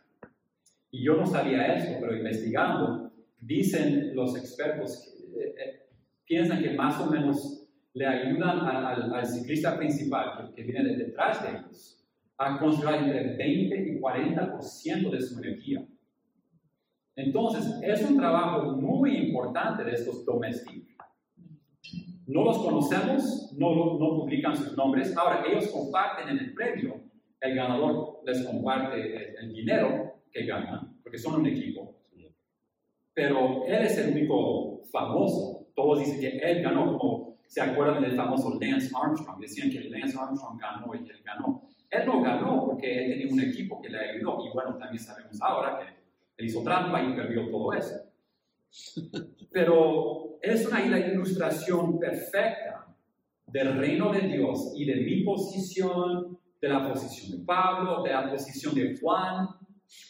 Y 0.91 1.05
yo 1.05 1.15
no 1.15 1.27
sabía 1.27 1.75
esto, 1.75 1.97
pero 2.01 2.17
investigando, 2.17 3.13
dicen 3.41 4.15
los 4.15 4.37
expertos 4.37 5.15
que 5.17 5.43
eh, 5.43 5.55
eh, 5.59 5.84
piensan 6.27 6.63
que 6.63 6.71
más 6.71 7.01
o 7.01 7.11
menos 7.11 7.67
le 7.93 8.07
ayudan 8.07 8.61
al, 8.61 9.27
ciclista 9.27 9.77
principal 9.77 10.53
que, 10.55 10.63
viene 10.63 10.97
detrás 10.97 11.43
de 11.43 11.59
ellos 11.59 12.05
a 12.37 12.59
conservar 12.59 12.97
entre 12.97 13.37
20 13.37 13.77
y 13.77 14.01
40% 14.01 15.11
de 15.11 15.21
su 15.21 15.39
energía. 15.39 15.87
Entonces, 17.15 17.81
es 17.83 18.11
un 18.11 18.17
trabajo 18.17 18.73
muy 18.73 19.17
importante 19.17 19.85
de 19.85 19.93
estos 19.93 20.25
domésticos. 20.25 20.83
No 22.27 22.43
los 22.43 22.59
conocemos, 22.59 23.55
no, 23.57 23.99
no 23.99 24.17
publican 24.17 24.57
sus 24.57 24.77
nombres. 24.77 25.17
Ahora, 25.17 25.45
ellos 25.47 25.69
comparten 25.69 26.29
en 26.31 26.39
el 26.39 26.55
premio. 26.55 27.01
El 27.41 27.55
ganador 27.55 28.21
les 28.25 28.45
comparte 28.45 29.37
el, 29.39 29.53
dinero 29.53 30.15
que 30.33 30.45
ganan, 30.45 30.99
porque 31.03 31.19
son 31.19 31.41
un 31.41 31.47
equipo. 31.47 31.95
Pero 33.13 33.65
él 33.67 33.85
es 33.85 33.97
el 33.99 34.17
único 34.17 34.83
famoso 34.91 35.64
todos 35.75 35.99
dicen 35.99 36.21
que 36.21 36.39
él 36.39 36.63
ganó, 36.63 36.97
como 36.99 37.37
se 37.47 37.61
acuerdan 37.61 38.03
del 38.03 38.17
famoso 38.17 38.59
Lance 38.61 38.91
Armstrong, 38.95 39.41
decían 39.41 39.71
que 39.71 39.81
Lance 39.89 40.17
Armstrong 40.19 40.59
ganó 40.59 40.95
y 40.95 40.99
él 40.99 41.23
ganó. 41.25 41.63
Él 41.91 42.07
no 42.07 42.23
ganó 42.23 42.67
porque 42.67 43.05
él 43.05 43.13
tenía 43.13 43.33
un 43.33 43.41
equipo 43.41 43.81
que 43.81 43.89
le 43.89 43.99
ayudó, 43.99 44.45
y 44.47 44.53
bueno, 44.53 44.77
también 44.77 45.03
sabemos 45.03 45.41
ahora 45.41 45.79
que 45.79 45.85
él 46.37 46.47
hizo 46.47 46.63
trampa 46.63 47.03
y 47.03 47.15
perdió 47.15 47.49
todo 47.51 47.73
eso. 47.73 47.95
Pero 49.53 50.39
es 50.43 50.67
una 50.67 50.85
ilustración 50.85 51.99
perfecta 51.99 52.87
del 53.47 53.77
reino 53.77 54.13
de 54.13 54.23
Dios 54.23 54.73
y 54.75 54.85
de 54.85 54.97
mi 54.97 55.23
posición, 55.23 56.39
de 56.61 56.69
la 56.69 56.89
posición 56.89 57.39
de 57.39 57.45
Pablo, 57.45 58.03
de 58.03 58.11
la 58.11 58.29
posición 58.29 58.75
de 58.75 58.99
Juan, 58.99 59.47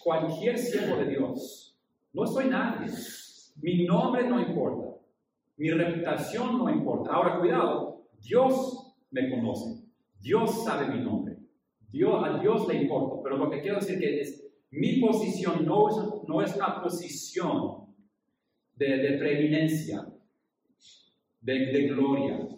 cualquier 0.03 0.59
siervo 0.59 0.97
de 0.97 1.11
Dios, 1.11 1.77
no 2.13 2.27
soy 2.27 2.49
nadie. 2.49 2.91
Mi 3.61 3.85
nombre 3.85 4.27
no 4.29 4.41
importa. 4.41 4.84
Mi 5.57 5.71
reputación 5.71 6.59
no 6.59 6.71
importa. 6.71 7.13
Ahora, 7.13 7.39
cuidado, 7.39 8.09
Dios 8.21 8.97
me 9.11 9.31
conoce. 9.31 9.85
Dios 10.21 10.65
sabe 10.65 10.93
mi 10.95 11.03
nombre. 11.03 11.39
Dios, 11.91 12.25
a 12.25 12.39
Dios 12.39 12.67
le 12.67 12.83
importa. 12.83 13.23
Pero 13.23 13.37
lo 13.37 13.51
que 13.51 13.61
quiero 13.61 13.79
decir 13.79 13.99
que 13.99 14.21
es, 14.21 14.45
mi 14.71 15.01
posición 15.01 15.65
no 15.65 15.89
es, 15.89 15.97
no 16.27 16.43
es 16.43 16.57
una 16.57 16.83
posición 16.83 17.95
de, 18.75 18.97
de 18.97 19.19
preeminencia, 19.19 20.05
de, 21.41 21.67
de 21.67 21.89
gloria. 21.89 22.49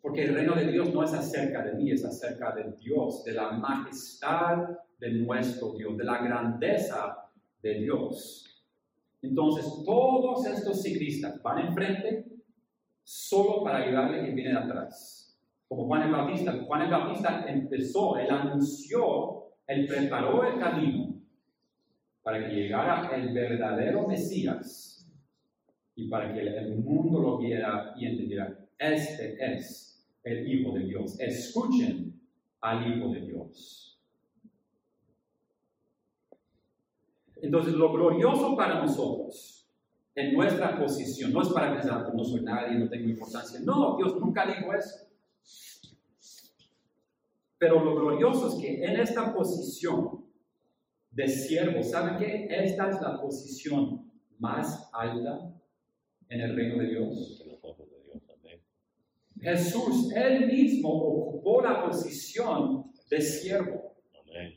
Porque 0.00 0.24
el 0.24 0.34
reino 0.34 0.56
de 0.56 0.72
Dios 0.72 0.92
no 0.92 1.04
es 1.04 1.12
acerca 1.12 1.62
de 1.62 1.74
mí, 1.74 1.92
es 1.92 2.04
acerca 2.04 2.52
de 2.56 2.72
Dios, 2.72 3.22
de 3.22 3.34
la 3.34 3.52
majestad 3.52 4.68
de 4.98 5.12
nuestro 5.12 5.74
Dios, 5.74 5.96
de 5.96 6.04
la 6.04 6.18
grandeza 6.18 7.30
de 7.62 7.74
Dios. 7.74 8.64
Entonces, 9.22 9.64
todos 9.84 10.44
estos 10.46 10.82
ciclistas 10.82 11.40
van 11.42 11.68
enfrente 11.68 12.31
solo 13.02 13.62
para 13.62 13.78
ayudarle 13.78 14.20
a 14.20 14.22
quien 14.22 14.36
viene 14.36 14.50
de 14.50 14.58
atrás. 14.58 15.38
Como 15.68 15.86
Juan 15.86 16.02
el 16.02 16.12
Bautista. 16.12 16.52
Juan 16.66 16.82
el 16.82 16.90
Bautista 16.90 17.44
empezó, 17.48 18.18
él 18.18 18.30
anunció, 18.30 19.44
él 19.66 19.86
preparó 19.86 20.44
el 20.44 20.58
camino 20.58 21.14
para 22.22 22.38
que 22.40 22.54
llegara 22.54 23.10
el 23.14 23.32
verdadero 23.32 24.06
Mesías 24.06 25.10
y 25.94 26.08
para 26.08 26.32
que 26.32 26.40
el 26.40 26.78
mundo 26.78 27.20
lo 27.20 27.38
viera 27.38 27.94
y 27.96 28.06
entendiera, 28.06 28.56
este 28.78 29.36
es 29.40 30.08
el 30.22 30.46
Hijo 30.50 30.72
de 30.72 30.84
Dios. 30.84 31.18
Escuchen 31.20 32.20
al 32.60 32.86
Hijo 32.86 33.08
de 33.08 33.20
Dios. 33.20 34.00
Entonces, 37.42 37.74
lo 37.74 37.92
glorioso 37.92 38.56
para 38.56 38.80
nosotros, 38.80 39.61
en 40.14 40.34
nuestra 40.34 40.78
posición, 40.78 41.32
no 41.32 41.42
es 41.42 41.48
para 41.48 41.72
pensar, 41.72 42.04
pues, 42.04 42.14
no 42.14 42.24
soy 42.24 42.42
nadie, 42.42 42.78
no 42.78 42.88
tengo 42.88 43.08
importancia. 43.08 43.60
No, 43.60 43.96
Dios 43.96 44.20
nunca 44.20 44.46
dijo 44.46 44.72
eso. 44.74 45.06
Pero 47.58 47.82
lo 47.82 47.94
glorioso 47.94 48.48
es 48.48 48.54
que 48.60 48.84
en 48.84 49.00
esta 49.00 49.32
posición 49.32 50.26
de 51.10 51.28
siervo, 51.28 51.82
¿saben 51.82 52.18
qué? 52.18 52.48
Esta 52.50 52.90
es 52.90 53.00
la 53.00 53.20
posición 53.20 54.10
más 54.38 54.90
alta 54.92 55.52
en 56.28 56.40
el 56.40 56.56
reino 56.56 56.82
de 56.82 56.88
Dios. 56.88 57.44
Jesús, 59.40 60.12
él 60.14 60.46
mismo 60.46 60.88
ocupó 60.88 61.62
la 61.62 61.84
posición 61.84 62.92
de 63.08 63.20
siervo. 63.20 63.92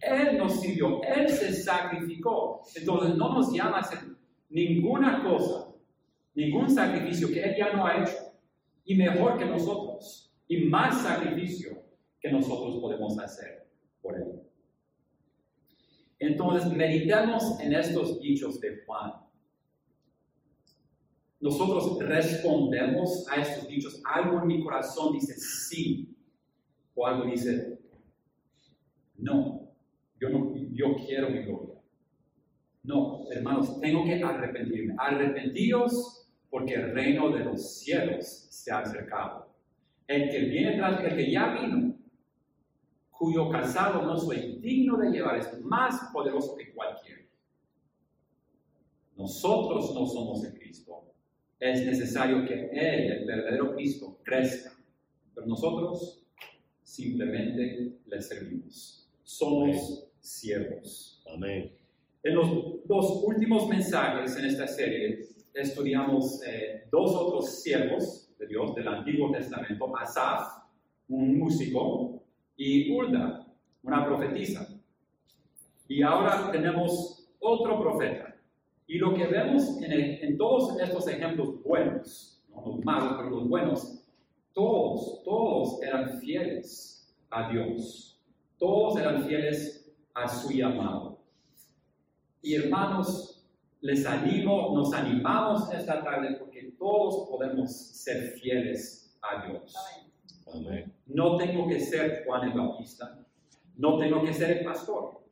Él 0.01 0.37
nos 0.37 0.61
sirvió, 0.61 1.01
Él 1.03 1.27
se 1.29 1.53
sacrificó. 1.53 2.61
Entonces 2.75 3.15
no 3.15 3.33
nos 3.33 3.51
llama 3.53 3.77
a 3.77 3.81
hacer 3.81 3.99
ninguna 4.49 5.23
cosa, 5.23 5.73
ningún 6.33 6.69
sacrificio 6.69 7.29
que 7.29 7.41
Él 7.41 7.55
ya 7.57 7.73
no 7.73 7.85
ha 7.85 8.01
hecho. 8.01 8.17
Y 8.83 8.95
mejor 8.95 9.37
que 9.37 9.45
nosotros. 9.45 10.33
Y 10.47 10.65
más 10.65 11.01
sacrificio 11.01 11.83
que 12.19 12.31
nosotros 12.31 12.77
podemos 12.79 13.17
hacer 13.19 13.67
por 14.01 14.15
Él. 14.15 14.41
Entonces 16.19 16.71
meditemos 16.71 17.59
en 17.59 17.73
estos 17.73 18.19
dichos 18.19 18.59
de 18.59 18.83
Juan. 18.85 19.13
Nosotros 21.39 21.99
respondemos 21.99 23.27
a 23.29 23.41
estos 23.41 23.67
dichos. 23.67 24.01
Algo 24.05 24.39
en 24.39 24.47
mi 24.47 24.63
corazón 24.63 25.13
dice 25.13 25.33
sí. 25.33 26.15
O 26.95 27.05
algo 27.05 27.25
dice 27.25 27.79
no. 29.17 29.69
Yo, 30.19 30.29
no, 30.29 30.53
yo 30.71 30.95
quiero 31.05 31.29
mi 31.29 31.43
gloria. 31.43 31.74
No, 32.85 33.25
hermanos, 33.31 33.79
tengo 33.79 34.03
que 34.05 34.21
arrepentirme. 34.21 34.95
Arrepentidos 34.97 36.27
porque 36.49 36.75
el 36.75 36.93
reino 36.93 37.29
de 37.29 37.45
los 37.45 37.79
cielos 37.79 38.25
se 38.25 38.71
ha 38.71 38.79
acercado. 38.79 39.53
El 40.07 40.29
que 40.29 40.39
viene 40.39 40.77
tras, 40.77 41.03
el 41.03 41.15
que 41.15 41.31
ya 41.31 41.59
vino, 41.59 41.95
cuyo 43.09 43.49
casado 43.49 44.03
no 44.03 44.17
soy 44.17 44.59
digno 44.61 44.97
de 44.97 45.09
llevar, 45.09 45.37
es 45.37 45.59
más 45.61 46.11
poderoso 46.13 46.55
que 46.55 46.71
cualquiera. 46.73 47.21
Nosotros 49.17 49.93
no 49.95 50.05
somos 50.05 50.43
el 50.45 50.53
Cristo. 50.59 51.03
Es 51.59 51.85
necesario 51.85 52.45
que 52.45 52.69
Él, 52.71 53.11
el 53.11 53.25
verdadero 53.25 53.73
Cristo, 53.73 54.19
crezca. 54.23 54.71
Pero 55.33 55.47
nosotros 55.47 56.23
simplemente 56.83 57.97
le 58.05 58.21
servimos 58.21 59.05
somos 59.25 60.07
siervos. 60.21 61.21
Amén. 61.33 61.71
En 62.25 62.33
los 62.33 62.83
dos 62.87 63.23
últimos 63.23 63.69
mensajes 63.69 64.35
en 64.35 64.45
esta 64.45 64.65
serie 64.65 65.27
estudiamos 65.53 66.41
eh, 66.43 66.87
dos 66.91 67.15
otros 67.15 67.61
siervos 67.61 68.33
de 68.39 68.47
Dios 68.47 68.73
del 68.73 68.87
Antiguo 68.87 69.31
Testamento, 69.31 69.95
Asaf, 69.95 70.63
un 71.07 71.37
músico, 71.37 72.23
y 72.57 72.91
Ulda, 72.91 73.45
una 73.83 74.03
profetisa. 74.07 74.67
Y 75.87 76.01
ahora 76.01 76.49
tenemos 76.51 77.29
otro 77.39 77.79
profeta. 77.79 78.35
Y 78.87 78.97
lo 78.97 79.13
que 79.13 79.27
vemos 79.27 79.79
en, 79.83 79.91
en 79.91 80.35
todos 80.35 80.79
estos 80.79 81.07
ejemplos 81.07 81.61
buenos, 81.61 82.43
no 82.49 82.63
los 82.65 82.83
malos, 82.83 83.13
pero 83.17 83.29
los 83.29 83.47
buenos, 83.47 84.03
todos, 84.51 85.21
todos 85.23 85.83
eran 85.83 86.17
fieles 86.19 87.15
a 87.29 87.51
Dios. 87.51 88.19
Todos 88.57 88.97
eran 88.97 89.25
fieles 89.25 89.95
a 90.15 90.27
su 90.27 90.51
llamado. 90.51 91.04
Y 92.45 92.53
hermanos, 92.53 93.43
les 93.81 94.05
animo, 94.05 94.71
nos 94.75 94.93
animamos 94.93 95.73
esta 95.73 96.03
tarde 96.03 96.35
porque 96.37 96.75
todos 96.77 97.27
podemos 97.27 97.71
ser 97.71 98.37
fieles 98.39 99.17
a 99.19 99.47
Dios. 99.47 99.75
Amén. 100.53 100.93
No 101.07 101.37
tengo 101.37 101.67
que 101.67 101.79
ser 101.79 102.23
Juan 102.23 102.49
el 102.49 102.53
Bautista, 102.53 103.25
no 103.77 103.97
tengo 103.97 104.23
que 104.23 104.31
ser 104.31 104.59
el 104.59 104.63
pastor, 104.63 105.23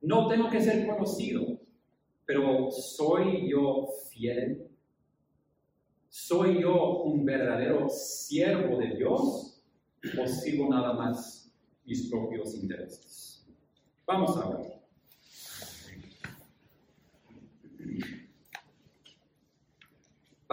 no 0.00 0.26
tengo 0.26 0.48
que 0.48 0.62
ser 0.62 0.86
conocido, 0.86 1.60
pero 2.24 2.70
soy 2.70 3.50
yo 3.50 3.86
fiel. 4.10 4.70
¿Soy 6.08 6.62
yo 6.62 7.02
un 7.02 7.26
verdadero 7.26 7.90
siervo 7.90 8.78
de 8.78 8.96
Dios 8.96 9.62
o 10.18 10.26
sigo 10.26 10.68
nada 10.70 10.94
más 10.94 11.44
mis 11.84 12.08
propios 12.10 12.54
intereses. 12.54 13.46
Vamos 14.06 14.36
a 14.38 14.56
ver. 14.56 14.83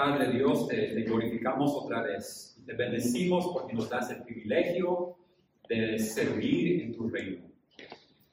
Padre 0.03 0.31
Dios, 0.31 0.67
te, 0.67 0.99
glorificamos 1.03 1.75
otra 1.75 2.01
vez. 2.01 2.59
Te 2.65 2.73
bendecimos 2.73 3.51
porque 3.53 3.73
nos 3.73 3.87
das 3.87 4.09
el 4.09 4.23
privilegio 4.23 5.15
de 5.69 5.99
servir 5.99 6.81
en 6.81 6.95
tu 6.95 7.07
reino. 7.07 7.43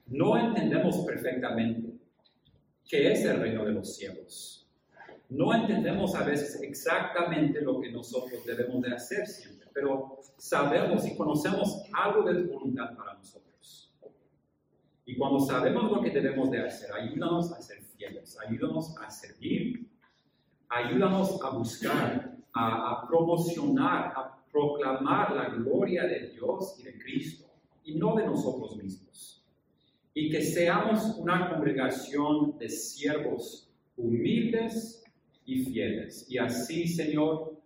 No 0.06 0.38
entendemos 0.38 0.96
perfectamente 1.04 1.92
qué 2.88 3.12
es 3.12 3.22
el 3.26 3.40
reino 3.40 3.66
de 3.66 3.72
los 3.72 3.96
cielos. 3.96 4.66
No 5.28 5.54
entendemos 5.54 6.14
a 6.14 6.24
veces 6.24 6.58
exactamente 6.62 7.60
lo 7.60 7.78
que 7.82 7.92
nosotros 7.92 8.46
debemos 8.46 8.80
de 8.80 8.94
hacer 8.94 9.26
siempre 9.26 9.58
pero 9.74 10.20
sabemos 10.38 11.06
y 11.06 11.14
conocemos 11.16 11.82
algo 11.92 12.22
de 12.22 12.44
tu 12.44 12.52
voluntad 12.54 12.96
para 12.96 13.12
nosotros. 13.12 13.94
Y 15.04 15.16
cuando 15.16 15.38
sabemos 15.40 15.92
lo 15.92 16.00
que 16.00 16.10
debemos 16.10 16.50
de 16.50 16.62
hacer, 16.62 16.90
ayúdanos 16.94 17.52
a 17.52 17.60
ser 17.60 17.82
fieles, 17.82 18.38
ayúdanos 18.40 18.96
a 18.98 19.10
servir, 19.10 19.88
ayúdanos 20.68 21.42
a 21.42 21.50
buscar, 21.50 22.36
a, 22.52 22.90
a 22.90 23.06
promocionar, 23.06 24.12
a 24.16 24.38
proclamar 24.50 25.34
la 25.34 25.48
gloria 25.50 26.04
de 26.04 26.30
Dios 26.30 26.76
y 26.80 26.82
de 26.84 26.98
Cristo, 26.98 27.46
y 27.84 27.94
no 27.94 28.16
de 28.16 28.26
nosotros 28.26 28.76
mismos. 28.76 29.44
Y 30.14 30.30
que 30.30 30.42
seamos 30.42 31.16
una 31.18 31.50
congregación 31.50 32.58
de 32.58 32.68
siervos 32.68 33.70
humildes 33.96 35.04
y 35.44 35.64
fieles. 35.64 36.26
Y 36.28 36.38
así, 36.38 36.86
Señor, 36.86 37.58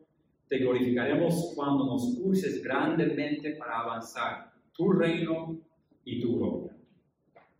te 0.49 0.59
glorificaremos 0.59 1.53
cuando 1.55 1.87
nos 1.87 2.19
uses 2.23 2.63
grandemente 2.63 3.53
para 3.53 3.81
avanzar 3.81 4.53
tu 4.73 4.93
reino 4.93 5.59
y 6.05 6.21
tu 6.21 6.37
gloria. 6.37 6.77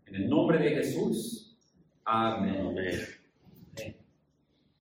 En 0.07 0.15
el 0.17 0.29
nombre 0.29 0.59
de 0.59 0.71
Jesús. 0.71 1.57
Amén. 2.05 2.67
Amén. 2.67 3.22